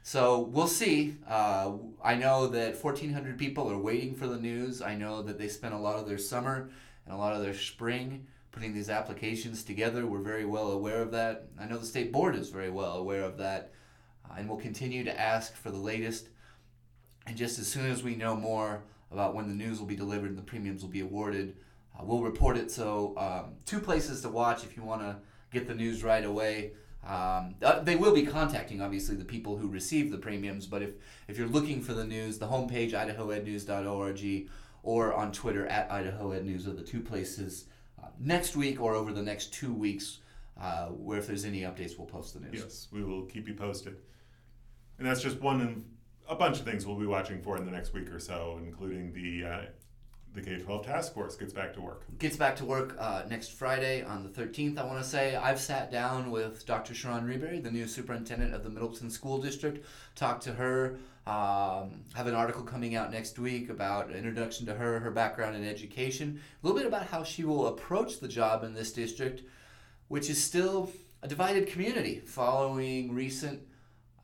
So 0.03 0.39
we'll 0.39 0.67
see. 0.69 1.17
Uh, 1.27 1.73
I 2.01 2.15
know 2.15 2.47
that 2.47 2.81
1,400 2.81 3.37
people 3.37 3.69
are 3.69 3.77
waiting 3.77 4.15
for 4.15 4.25
the 4.25 4.37
news. 4.37 4.81
I 4.81 4.95
know 4.95 5.21
that 5.23 5.37
they 5.37 5.49
spent 5.49 5.73
a 5.73 5.77
lot 5.77 5.99
of 5.99 6.07
their 6.07 6.17
summer 6.17 6.69
and 7.05 7.13
a 7.13 7.17
lot 7.17 7.33
of 7.33 7.41
their 7.41 7.53
spring 7.53 8.25
putting 8.53 8.73
these 8.73 8.89
applications 8.89 9.63
together. 9.63 10.05
We're 10.07 10.21
very 10.21 10.45
well 10.45 10.71
aware 10.71 11.01
of 11.01 11.11
that. 11.11 11.47
I 11.59 11.65
know 11.65 11.77
the 11.77 11.85
state 11.85 12.13
board 12.13 12.35
is 12.35 12.49
very 12.49 12.69
well 12.69 12.93
aware 12.93 13.23
of 13.23 13.37
that. 13.39 13.73
Uh, 14.29 14.35
and 14.37 14.49
we'll 14.49 14.57
continue 14.57 15.03
to 15.03 15.19
ask 15.19 15.55
for 15.55 15.71
the 15.71 15.77
latest. 15.77 16.29
And 17.25 17.35
just 17.35 17.59
as 17.59 17.67
soon 17.67 17.89
as 17.91 18.03
we 18.03 18.15
know 18.15 18.35
more 18.35 18.83
about 19.11 19.35
when 19.35 19.47
the 19.47 19.53
news 19.53 19.79
will 19.79 19.87
be 19.87 19.95
delivered 19.95 20.29
and 20.29 20.37
the 20.37 20.43
premiums 20.43 20.81
will 20.81 20.89
be 20.89 21.01
awarded, 21.01 21.55
uh, 21.97 22.03
we'll 22.03 22.21
report 22.21 22.57
it. 22.57 22.71
So, 22.71 23.13
um, 23.17 23.55
two 23.65 23.79
places 23.79 24.21
to 24.21 24.29
watch 24.29 24.63
if 24.63 24.77
you 24.77 24.83
want 24.83 25.01
to 25.01 25.17
get 25.51 25.67
the 25.67 25.75
news 25.75 26.03
right 26.03 26.23
away. 26.23 26.71
Um, 27.05 27.55
uh, 27.61 27.79
they 27.79 27.95
will 27.95 28.13
be 28.13 28.25
contacting, 28.25 28.81
obviously, 28.81 29.15
the 29.15 29.23
people 29.23 29.55
who 29.55 29.69
receive 29.69 30.11
the 30.11 30.17
premiums, 30.17 30.65
but 30.65 30.81
if, 30.81 30.89
if 31.29 31.37
you're 31.37 31.47
looking 31.47 31.81
for 31.81 31.93
the 31.93 32.03
news, 32.03 32.37
the 32.37 32.47
homepage, 32.47 32.91
idahoednews.org, 32.91 34.49
or 34.83 35.13
on 35.13 35.31
Twitter 35.31 35.65
at 35.67 35.89
idahoednews 35.89 36.67
are 36.67 36.73
the 36.73 36.81
two 36.81 37.01
places 37.01 37.65
uh, 38.01 38.07
next 38.19 38.55
week 38.55 38.81
or 38.81 38.93
over 38.93 39.13
the 39.13 39.21
next 39.21 39.53
two 39.53 39.73
weeks 39.73 40.19
uh, 40.59 40.87
where 40.87 41.17
if 41.17 41.27
there's 41.27 41.45
any 41.45 41.61
updates, 41.61 41.97
we'll 41.97 42.07
post 42.07 42.33
the 42.33 42.39
news. 42.39 42.61
Yes, 42.61 42.87
we 42.91 43.03
will 43.03 43.23
keep 43.23 43.47
you 43.47 43.53
posted. 43.53 43.97
And 44.97 45.07
that's 45.07 45.21
just 45.21 45.39
one, 45.41 45.61
of 45.61 45.75
a 46.29 46.35
bunch 46.35 46.59
of 46.59 46.65
things 46.65 46.85
we'll 46.85 46.95
be 46.95 47.05
watching 47.05 47.41
for 47.41 47.57
in 47.57 47.65
the 47.65 47.71
next 47.71 47.93
week 47.93 48.11
or 48.11 48.19
so, 48.19 48.59
including 48.63 49.13
the 49.13 49.45
uh, 49.45 49.61
the 50.37 50.41
K 50.41 50.59
12 50.59 50.85
task 50.85 51.13
force 51.13 51.35
gets 51.35 51.51
back 51.51 51.73
to 51.73 51.81
work. 51.81 52.03
Gets 52.19 52.37
back 52.37 52.55
to 52.57 52.65
work 52.65 52.95
uh, 52.99 53.23
next 53.27 53.53
Friday 53.53 54.03
on 54.03 54.23
the 54.23 54.29
13th, 54.29 54.77
I 54.77 54.85
want 54.85 55.01
to 55.01 55.07
say. 55.07 55.35
I've 55.35 55.59
sat 55.59 55.91
down 55.91 56.29
with 56.29 56.65
Dr. 56.65 56.93
Sharon 56.93 57.25
Reberry, 57.25 57.59
the 57.59 57.71
new 57.71 57.87
superintendent 57.87 58.53
of 58.53 58.63
the 58.63 58.69
Middleton 58.69 59.09
School 59.09 59.39
District, 59.39 59.83
talked 60.15 60.43
to 60.43 60.53
her. 60.53 60.97
Um, 61.25 62.03
have 62.13 62.27
an 62.27 62.35
article 62.35 62.61
coming 62.61 62.95
out 62.95 63.11
next 63.11 63.37
week 63.37 63.69
about 63.69 64.11
introduction 64.11 64.65
to 64.67 64.75
her, 64.75 64.99
her 64.99 65.11
background 65.11 65.57
in 65.57 65.67
education, 65.67 66.39
a 66.63 66.65
little 66.65 66.79
bit 66.79 66.87
about 66.87 67.07
how 67.07 67.23
she 67.23 67.43
will 67.43 67.67
approach 67.67 68.19
the 68.19 68.29
job 68.29 68.63
in 68.63 68.73
this 68.73 68.93
district, 68.93 69.41
which 70.07 70.29
is 70.29 70.41
still 70.41 70.89
a 71.23 71.27
divided 71.27 71.67
community 71.67 72.21
following 72.25 73.13
recent 73.13 73.61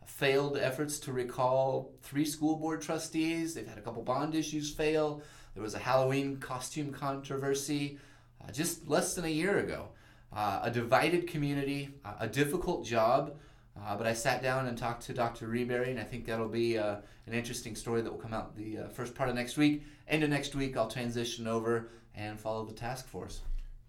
failed 0.06 0.58
efforts 0.58 1.00
to 1.00 1.14
recall 1.14 1.92
three 2.02 2.26
school 2.26 2.56
board 2.56 2.82
trustees. 2.82 3.54
They've 3.54 3.68
had 3.68 3.78
a 3.78 3.82
couple 3.82 4.04
bond 4.04 4.36
issues 4.36 4.72
fail. 4.72 5.22
There 5.54 5.64
was 5.64 5.76
a 5.76 5.80
Halloween 5.80 6.38
costume 6.38 6.92
controversy 6.92 8.00
uh, 8.42 8.52
just 8.52 8.88
less 8.88 9.14
than 9.14 9.26
a 9.26 9.30
year 9.30 9.60
ago. 9.60 9.90
Uh, 10.32 10.62
a 10.64 10.72
divided 10.72 11.28
community, 11.28 11.90
uh, 12.04 12.14
a 12.20 12.28
difficult 12.28 12.84
job, 12.84 13.36
uh, 13.80 13.96
but 13.96 14.08
I 14.08 14.14
sat 14.14 14.42
down 14.42 14.66
and 14.66 14.76
talked 14.76 15.04
to 15.04 15.14
Dr. 15.14 15.48
Reberry, 15.48 15.92
and 15.92 16.00
I 16.00 16.04
think 16.04 16.26
that'll 16.26 16.48
be 16.48 16.78
uh, 16.78 16.98
an 17.28 17.34
interesting 17.34 17.76
story 17.76 18.02
that 18.02 18.12
will 18.12 18.20
come 18.20 18.34
out 18.34 18.56
the 18.56 18.80
uh, 18.80 18.88
first 18.88 19.14
part 19.14 19.30
of 19.30 19.36
next 19.36 19.58
week. 19.58 19.84
End 20.08 20.24
of 20.24 20.32
next 20.32 20.56
week, 20.56 20.76
I'll 20.76 20.88
transition 20.88 21.48
over 21.48 21.90
and 22.16 22.40
follow 22.40 22.66
the 22.66 22.74
task 22.74 23.08
force. 23.08 23.42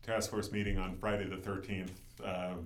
Task 0.03 0.31
force 0.31 0.53
meeting 0.53 0.79
on 0.79 0.97
Friday 0.97 1.27
the 1.27 1.37
13th. 1.37 1.89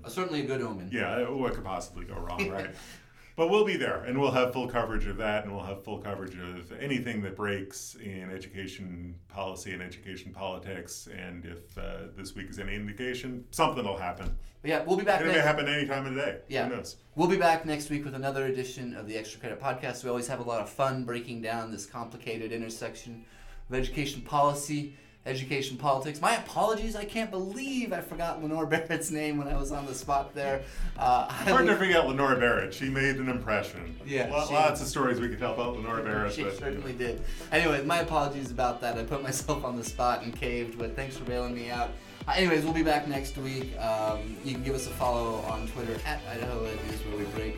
certainly 0.08 0.40
a 0.40 0.44
good 0.44 0.60
omen. 0.60 0.88
Yeah, 0.92 1.28
what 1.28 1.54
could 1.54 1.64
possibly 1.64 2.04
go 2.04 2.14
wrong, 2.14 2.48
right? 2.50 2.74
but 3.38 3.50
we'll 3.50 3.64
be 3.64 3.76
there 3.76 4.02
and 4.02 4.20
we'll 4.20 4.32
have 4.32 4.52
full 4.52 4.66
coverage 4.66 5.06
of 5.06 5.16
that 5.16 5.44
and 5.44 5.54
we'll 5.54 5.64
have 5.64 5.84
full 5.84 5.98
coverage 5.98 6.34
of 6.34 6.72
anything 6.80 7.22
that 7.22 7.36
breaks 7.36 7.94
in 8.02 8.32
education 8.32 9.14
policy 9.28 9.72
and 9.72 9.80
education 9.80 10.32
politics 10.32 11.08
and 11.16 11.44
if 11.46 11.78
uh, 11.78 12.08
this 12.16 12.34
week 12.34 12.50
is 12.50 12.58
any 12.58 12.74
indication 12.74 13.44
something 13.52 13.84
will 13.84 13.96
happen. 13.96 14.36
Yeah 14.64 14.82
we'll 14.84 14.96
be 14.96 15.04
back 15.04 15.20
it 15.20 15.28
may 15.28 15.34
happen 15.34 15.68
any 15.68 15.86
time 15.86 16.04
of 16.04 16.16
the 16.16 16.20
day. 16.20 16.38
Yeah. 16.48 16.68
Who 16.68 16.74
knows? 16.74 16.96
we'll 17.14 17.28
be 17.28 17.36
back 17.36 17.64
next 17.64 17.90
week 17.90 18.04
with 18.04 18.16
another 18.16 18.46
edition 18.46 18.96
of 18.96 19.06
the 19.06 19.16
extra 19.16 19.38
credit 19.38 19.60
podcast. 19.60 20.02
We 20.02 20.10
always 20.10 20.26
have 20.26 20.40
a 20.40 20.42
lot 20.42 20.60
of 20.60 20.68
fun 20.68 21.04
breaking 21.04 21.40
down 21.40 21.70
this 21.70 21.86
complicated 21.86 22.50
intersection 22.50 23.24
of 23.70 23.76
education 23.76 24.20
policy 24.20 24.96
education 25.28 25.76
politics. 25.76 26.20
My 26.20 26.36
apologies. 26.36 26.96
I 26.96 27.04
can't 27.04 27.30
believe 27.30 27.92
I 27.92 28.00
forgot 28.00 28.42
Lenore 28.42 28.66
Barrett's 28.72 29.10
name 29.10 29.36
when 29.36 29.46
I 29.46 29.56
was 29.56 29.70
on 29.70 29.86
the 29.86 29.94
spot 29.94 30.34
there. 30.34 30.62
Uh, 30.98 31.28
Hard 31.28 31.66
to 31.66 31.76
forget 31.76 32.06
Lenore 32.06 32.34
Barrett. 32.36 32.74
She 32.74 32.88
made 32.88 33.16
an 33.16 33.28
impression. 33.28 33.96
Yeah. 34.06 34.30
L- 34.32 34.46
she, 34.48 34.54
lots 34.54 34.80
of 34.80 34.88
stories 34.88 35.20
we 35.20 35.28
could 35.28 35.38
tell 35.38 35.54
about 35.54 35.76
Lenore 35.76 36.00
Barrett. 36.00 36.32
She 36.32 36.42
but, 36.42 36.58
certainly 36.58 36.92
did. 36.92 37.22
Anyway, 37.52 37.84
my 37.84 37.98
apologies 37.98 38.50
about 38.50 38.80
that. 38.80 38.98
I 38.98 39.04
put 39.04 39.22
myself 39.22 39.64
on 39.64 39.76
the 39.76 39.84
spot 39.84 40.22
and 40.24 40.34
caved, 40.34 40.78
but 40.78 40.96
thanks 40.96 41.16
for 41.16 41.24
bailing 41.24 41.54
me 41.54 41.70
out. 41.70 41.90
Uh, 42.26 42.32
anyways, 42.32 42.64
we'll 42.64 42.74
be 42.74 42.82
back 42.82 43.06
next 43.06 43.36
week. 43.38 43.78
Um, 43.78 44.36
you 44.44 44.52
can 44.54 44.62
give 44.62 44.74
us 44.74 44.86
a 44.86 44.90
follow 44.90 45.36
on 45.50 45.68
Twitter 45.68 45.98
at 46.06 46.20
Idaho 46.30 46.64
Ed 46.64 46.78
News 46.86 47.00
where 47.06 47.18
we 47.18 47.24
break 47.26 47.56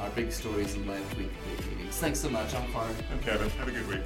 our 0.00 0.10
big 0.10 0.30
stories 0.30 0.74
and 0.74 0.86
live 0.86 1.14
tweet 1.14 1.30
meetings. 1.46 1.96
Thanks 1.96 2.20
so 2.20 2.28
much. 2.28 2.54
I'm 2.54 2.70
Clark. 2.72 2.92
I'm 3.10 3.20
Kevin. 3.20 3.48
Have 3.50 3.68
a 3.68 3.70
good 3.70 3.88
week. 3.88 4.00